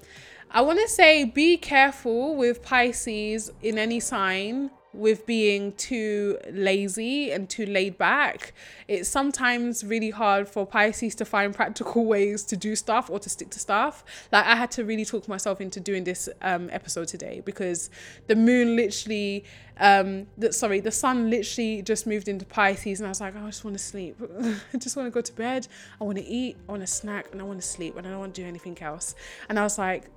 I 0.51 0.61
want 0.61 0.79
to 0.79 0.87
say 0.87 1.23
be 1.23 1.57
careful 1.57 2.35
with 2.35 2.61
Pisces 2.61 3.51
in 3.61 3.77
any 3.77 3.99
sign 3.99 4.69
with 4.93 5.25
being 5.25 5.71
too 5.73 6.37
lazy 6.51 7.31
and 7.31 7.49
too 7.49 7.65
laid 7.65 7.97
back. 7.97 8.53
It's 8.87 9.07
sometimes 9.07 9.83
really 9.83 10.09
hard 10.09 10.49
for 10.49 10.65
Pisces 10.65 11.15
to 11.15 11.25
find 11.25 11.55
practical 11.55 12.05
ways 12.13 12.43
to 12.45 12.57
do 12.57 12.75
stuff 12.75 13.09
or 13.09 13.19
to 13.19 13.29
stick 13.29 13.49
to 13.51 13.59
stuff. 13.59 14.03
Like 14.31 14.45
I 14.45 14.55
had 14.55 14.71
to 14.71 14.83
really 14.83 15.05
talk 15.05 15.27
myself 15.27 15.61
into 15.61 15.79
doing 15.79 16.03
this 16.03 16.27
um, 16.41 16.69
episode 16.71 17.07
today 17.07 17.41
because 17.45 17.89
the 18.27 18.35
moon 18.35 18.75
literally, 18.75 19.45
um, 19.77 20.27
the, 20.37 20.51
sorry, 20.51 20.81
the 20.81 20.91
sun 20.91 21.29
literally 21.29 21.81
just 21.81 22.05
moved 22.05 22.27
into 22.27 22.45
Pisces 22.45 22.99
and 22.99 23.07
I 23.07 23.09
was 23.09 23.21
like, 23.21 23.33
oh, 23.37 23.43
I 23.43 23.47
just 23.47 23.63
want 23.63 23.77
to 23.77 23.83
sleep. 23.83 24.17
I 24.73 24.77
just 24.77 24.97
want 24.97 25.07
to 25.07 25.11
go 25.11 25.21
to 25.21 25.33
bed. 25.33 25.67
I 25.99 26.03
want 26.03 26.17
to 26.17 26.25
eat. 26.25 26.57
I 26.67 26.71
want 26.71 26.83
to 26.83 26.87
snack 26.87 27.27
and 27.31 27.39
I 27.39 27.45
want 27.45 27.61
to 27.61 27.67
sleep 27.67 27.95
and 27.95 28.05
I 28.05 28.09
don't 28.09 28.19
want 28.19 28.35
to 28.35 28.41
do 28.41 28.47
anything 28.47 28.77
else. 28.81 29.15
And 29.47 29.57
I 29.57 29.63
was 29.63 29.77
like, 29.77 30.09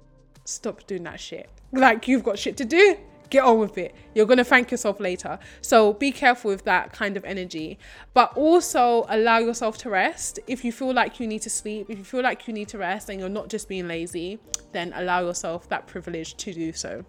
stop 0.45 0.85
doing 0.89 1.05
that 1.05 1.21
shit. 1.21 1.49
Like 1.73 2.09
you've 2.09 2.25
got 2.25 2.39
shit 2.39 2.57
to 2.57 2.65
do 2.65 2.97
get 3.35 3.45
on 3.45 3.59
with 3.59 3.77
it. 3.77 3.95
You're 4.15 4.27
going 4.27 4.39
to 4.39 4.45
thank 4.45 4.71
yourself 4.71 5.01
later. 5.01 5.39
So 5.61 5.93
be 5.93 6.13
careful 6.13 6.53
with 6.53 6.65
that 6.65 6.93
kind 6.93 7.17
of 7.17 7.25
energy, 7.25 7.79
but 8.15 8.33
also 8.37 9.05
allow 9.09 9.39
yourself 9.39 9.77
to 9.79 9.91
rest. 9.91 10.39
If 10.47 10.65
you 10.65 10.71
feel 10.71 10.95
like 10.95 11.19
you 11.19 11.27
need 11.27 11.43
to 11.43 11.51
sleep, 11.51 11.91
if 11.91 11.99
you 11.99 12.05
feel 12.05 12.23
like 12.23 12.47
you 12.47 12.55
need 12.55 12.69
to 12.69 12.79
rest 12.79 13.09
and 13.09 13.19
you're 13.19 13.29
not 13.41 13.49
just 13.49 13.69
being 13.69 13.89
lazy, 13.89 14.39
then 14.71 14.93
allow 14.95 15.21
yourself 15.21 15.69
that 15.69 15.89
privilege 15.89 16.37
to 16.37 16.55
do 16.55 16.73
so. 16.73 17.05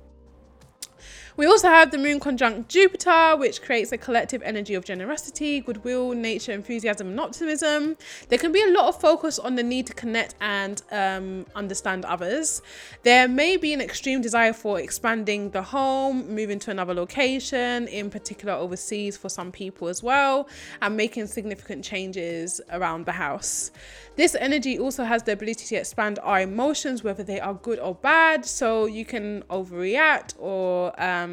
We 1.38 1.48
also 1.48 1.68
have 1.68 1.92
the 1.92 1.98
moon 1.98 2.22
conjunct 2.22 2.70
Jupiter, 2.70 3.36
which 3.36 3.62
creates 3.62 3.92
a 3.92 3.98
collective 3.98 4.42
energy 4.44 4.74
of 4.74 4.86
generosity, 4.86 5.60
goodwill, 5.60 6.14
nature, 6.14 6.54
enthusiasm, 6.54 7.10
and 7.10 7.20
optimism. 7.20 7.98
There 8.30 8.40
can 8.40 8.54
be 8.54 8.62
a 8.62 8.72
lot 8.72 8.88
of 8.88 9.02
focus 9.02 9.38
on 9.38 9.56
the 9.56 9.64
need 9.64 9.86
to 9.88 9.94
connect 9.94 10.36
and 10.40 10.82
um, 10.92 11.46
understand 11.54 12.06
others. 12.06 12.62
There 13.04 13.28
may 13.28 13.58
be 13.58 13.74
an 13.74 13.82
extreme 13.82 14.22
desire 14.22 14.54
for 14.54 14.80
expanding 14.80 15.50
the 15.50 15.62
home, 15.62 16.34
moving 16.34 16.58
to 16.60 16.72
another 16.72 16.94
location, 16.94 17.90
in 17.90 18.10
particular 18.10 18.54
overseas 18.54 19.18
for 19.18 19.28
some 19.28 19.52
people 19.52 19.90
as 19.90 20.02
well, 20.02 20.48
and 20.82 20.96
making 20.96 21.28
significant 21.28 21.84
changes 21.84 22.62
around 22.72 23.06
the 23.06 23.12
house. 23.12 23.72
This 24.16 24.36
energy 24.40 24.80
also 24.80 25.04
has 25.04 25.24
the 25.24 25.34
ability 25.34 25.66
to 25.66 25.76
expand 25.76 26.20
our 26.24 26.40
emotions, 26.40 27.04
whether 27.04 27.24
they 27.24 27.42
are 27.42 27.56
good 27.56 27.80
or 27.80 27.96
bad. 27.96 28.46
So 28.46 28.86
you 28.86 29.04
can 29.04 29.44
overreact 29.50 30.36
or 30.40 30.98
um, 31.04 31.25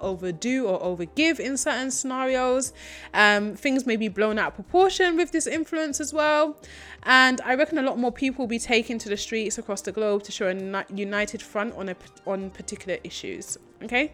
overdo 0.00 0.66
or 0.66 0.80
overgive 0.80 1.38
in 1.38 1.56
certain 1.56 1.90
scenarios. 1.90 2.72
Um, 3.14 3.54
things 3.54 3.86
may 3.86 3.96
be 3.96 4.08
blown 4.08 4.38
out 4.38 4.48
of 4.48 4.54
proportion 4.54 5.16
with 5.16 5.30
this 5.32 5.46
influence 5.46 6.00
as 6.00 6.12
well. 6.12 6.56
And 7.02 7.40
I 7.42 7.54
reckon 7.54 7.78
a 7.78 7.82
lot 7.82 7.98
more 7.98 8.12
people 8.12 8.44
will 8.44 8.48
be 8.48 8.58
taken 8.58 8.98
to 8.98 9.08
the 9.08 9.16
streets 9.16 9.58
across 9.58 9.82
the 9.82 9.92
globe 9.92 10.22
to 10.24 10.32
show 10.32 10.48
a 10.48 10.84
united 10.94 11.42
front 11.42 11.74
on 11.74 11.90
a, 11.90 11.96
on 12.26 12.50
particular 12.50 12.98
issues. 13.04 13.58
Okay. 13.82 14.12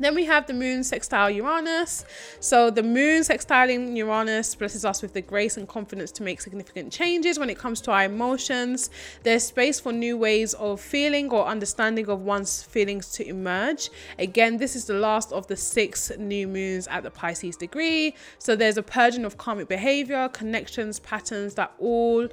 Then 0.00 0.14
we 0.14 0.24
have 0.26 0.46
the 0.46 0.54
moon 0.54 0.84
sextile 0.84 1.30
Uranus. 1.30 2.04
So 2.40 2.70
the 2.70 2.82
moon 2.82 3.22
sextiling 3.22 3.96
Uranus 3.96 4.54
blesses 4.54 4.84
us 4.84 5.02
with 5.02 5.12
the 5.12 5.20
grace 5.20 5.56
and 5.56 5.66
confidence 5.68 6.12
to 6.12 6.22
make 6.22 6.40
significant 6.40 6.92
changes 6.92 7.38
when 7.38 7.50
it 7.50 7.58
comes 7.58 7.80
to 7.82 7.90
our 7.90 8.04
emotions. 8.04 8.90
There's 9.24 9.44
space 9.44 9.80
for 9.80 9.92
new 9.92 10.16
ways 10.16 10.54
of 10.54 10.80
feeling 10.80 11.30
or 11.30 11.46
understanding 11.46 12.08
of 12.08 12.22
one's 12.22 12.62
feelings 12.62 13.10
to 13.12 13.26
emerge. 13.26 13.90
Again, 14.18 14.58
this 14.58 14.76
is 14.76 14.84
the 14.84 14.94
last 14.94 15.32
of 15.32 15.46
the 15.48 15.56
six 15.56 16.12
new 16.18 16.46
moons 16.46 16.86
at 16.88 17.02
the 17.02 17.10
Pisces 17.10 17.56
degree. 17.56 18.14
So 18.38 18.54
there's 18.54 18.76
a 18.76 18.82
purging 18.82 19.24
of 19.24 19.36
karmic 19.36 19.68
behavior, 19.68 20.28
connections, 20.28 21.00
patterns 21.00 21.54
that 21.54 21.72
all 21.78 22.28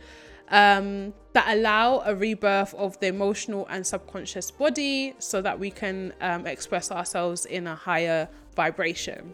um, 0.49 1.13
that 1.33 1.55
allow 1.55 2.01
a 2.05 2.15
rebirth 2.15 2.73
of 2.75 2.99
the 2.99 3.07
emotional 3.07 3.67
and 3.69 3.85
subconscious 3.85 4.51
body 4.51 5.15
so 5.19 5.41
that 5.41 5.59
we 5.59 5.71
can 5.71 6.13
um, 6.21 6.47
express 6.47 6.91
ourselves 6.91 7.45
in 7.45 7.67
a 7.67 7.75
higher 7.75 8.29
vibration. 8.55 9.33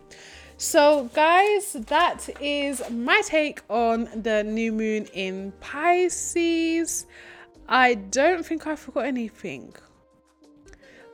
So, 0.58 1.10
guys, 1.14 1.74
that 1.74 2.30
is 2.40 2.84
my 2.92 3.22
take 3.26 3.62
on 3.70 4.08
the 4.16 4.44
new 4.44 4.72
moon 4.72 5.06
in 5.14 5.54
Pisces. 5.60 7.08
I 7.68 7.96
don't 7.96 8.46
think 8.46 8.68
I 8.68 8.76
forgot 8.76 9.06
anything. 9.06 9.74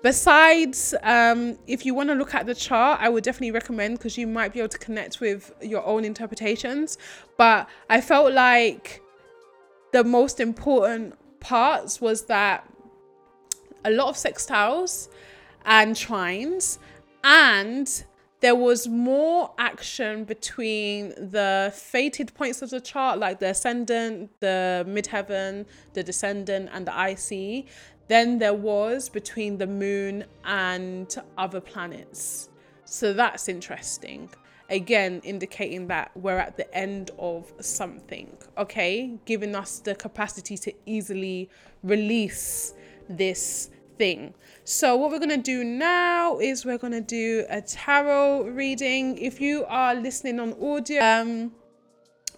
Besides, 0.04 0.94
um, 1.02 1.58
if 1.66 1.86
you 1.86 1.96
want 1.96 2.10
to 2.10 2.16
look 2.16 2.36
at 2.36 2.46
the 2.46 2.54
chart, 2.54 3.00
I 3.02 3.10
would 3.10 3.24
definitely 3.24 3.52
recommend 3.52 3.98
because 3.98 4.18
you 4.18 4.28
might 4.28 4.54
be 4.54 4.60
able 4.60 4.70
to 4.70 4.78
connect 4.78 5.20
with 5.20 5.52
your 5.62 5.86
own 5.86 6.06
interpretations. 6.06 6.98
But 7.38 7.68
I 7.90 8.02
felt 8.02 8.34
like 8.34 9.02
the 9.92 10.04
most 10.04 10.40
important 10.40 11.16
parts 11.40 12.02
was 12.02 12.26
that 12.26 12.68
a 13.86 13.92
lot 13.92 14.10
of 14.10 14.16
sextiles 14.16 15.08
and 15.66 15.96
trines 15.96 16.78
and 17.24 18.04
there 18.40 18.56
was 18.56 18.88
more 18.88 19.52
action 19.58 20.24
between 20.24 21.10
the 21.10 21.72
fated 21.76 22.34
points 22.36 22.62
of 22.62 22.70
the 22.70 22.82
chart 22.82 23.18
like 23.18 23.40
the 23.40 23.50
ascendant 23.50 24.30
the 24.40 24.86
midheaven 24.88 25.66
the 25.94 26.04
descendant 26.04 26.70
and 26.74 26.86
the 26.86 27.10
ic 27.10 27.68
than 28.08 28.40
there 28.40 28.54
was 28.54 29.10
between 29.10 29.58
the 29.58 29.68
moon 29.68 30.24
and 30.46 31.16
other 31.38 31.60
planets. 31.60 32.50
So 32.86 33.14
that's 33.14 33.50
interesting 33.50 34.30
again 34.70 35.22
indicating 35.24 35.88
that 35.88 36.12
we're 36.16 36.38
at 36.38 36.58
the 36.58 36.74
end 36.76 37.12
of 37.18 37.52
something 37.60 38.38
okay? 38.58 39.18
Giving 39.26 39.56
us 39.56 39.80
the 39.80 39.96
capacity 39.96 40.58
to 40.58 40.74
easily 40.86 41.50
release 41.84 42.74
this 43.08 43.70
thing. 43.98 44.34
So 44.64 44.96
what 44.96 45.12
we're 45.12 45.20
going 45.20 45.30
to 45.30 45.38
do 45.38 45.64
now 45.64 46.40
is 46.40 46.66
we're 46.66 46.78
going 46.78 46.94
to 46.94 47.02
do 47.02 47.46
a 47.50 47.62
tarot 47.62 48.50
reading. 48.50 49.18
If 49.18 49.40
you 49.40 49.66
are 49.68 49.96
listening 49.96 50.40
on 50.40 50.54
audio 50.62 51.02
um 51.04 51.52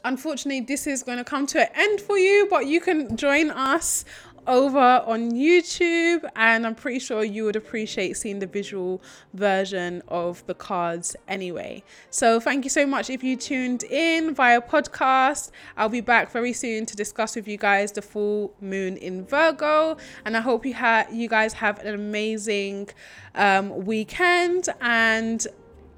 unfortunately 0.05 0.61
this 0.61 0.87
is 0.87 1.03
going 1.03 1.17
to 1.17 1.23
come 1.23 1.45
to 1.45 1.59
an 1.59 1.67
end 1.75 1.99
for 1.99 2.17
you 2.17 2.47
but 2.49 2.65
you 2.65 2.79
can 2.79 3.17
join 3.17 3.49
us 3.49 4.05
over 4.49 5.03
on 5.05 5.31
YouTube, 5.31 6.27
and 6.35 6.65
I'm 6.65 6.73
pretty 6.73 6.97
sure 6.97 7.23
you 7.23 7.45
would 7.45 7.55
appreciate 7.55 8.17
seeing 8.17 8.39
the 8.39 8.47
visual 8.47 9.01
version 9.33 10.01
of 10.07 10.45
the 10.47 10.55
cards 10.55 11.15
anyway. 11.27 11.83
So, 12.09 12.39
thank 12.39 12.63
you 12.63 12.69
so 12.71 12.87
much 12.87 13.11
if 13.11 13.23
you 13.23 13.37
tuned 13.37 13.83
in 13.83 14.33
via 14.33 14.59
podcast. 14.59 15.51
I'll 15.77 15.87
be 15.87 16.01
back 16.01 16.31
very 16.31 16.51
soon 16.51 16.87
to 16.87 16.95
discuss 16.95 17.35
with 17.35 17.47
you 17.47 17.57
guys 17.57 17.91
the 17.91 18.01
full 18.01 18.53
moon 18.59 18.97
in 18.97 19.23
Virgo, 19.23 19.97
and 20.25 20.35
I 20.35 20.41
hope 20.41 20.65
you 20.65 20.73
have 20.73 21.13
you 21.13 21.29
guys 21.29 21.53
have 21.53 21.79
an 21.79 21.93
amazing 21.93 22.89
um, 23.35 23.85
weekend 23.85 24.67
and 24.81 25.45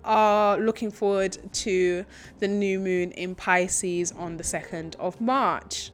are 0.04 0.58
looking 0.58 0.92
forward 0.92 1.38
to 1.54 2.06
the 2.40 2.48
new 2.48 2.80
moon 2.80 3.12
in 3.12 3.34
Pisces 3.34 4.12
on 4.12 4.38
the 4.38 4.44
2nd 4.44 4.96
of 4.96 5.22
March. 5.22 5.92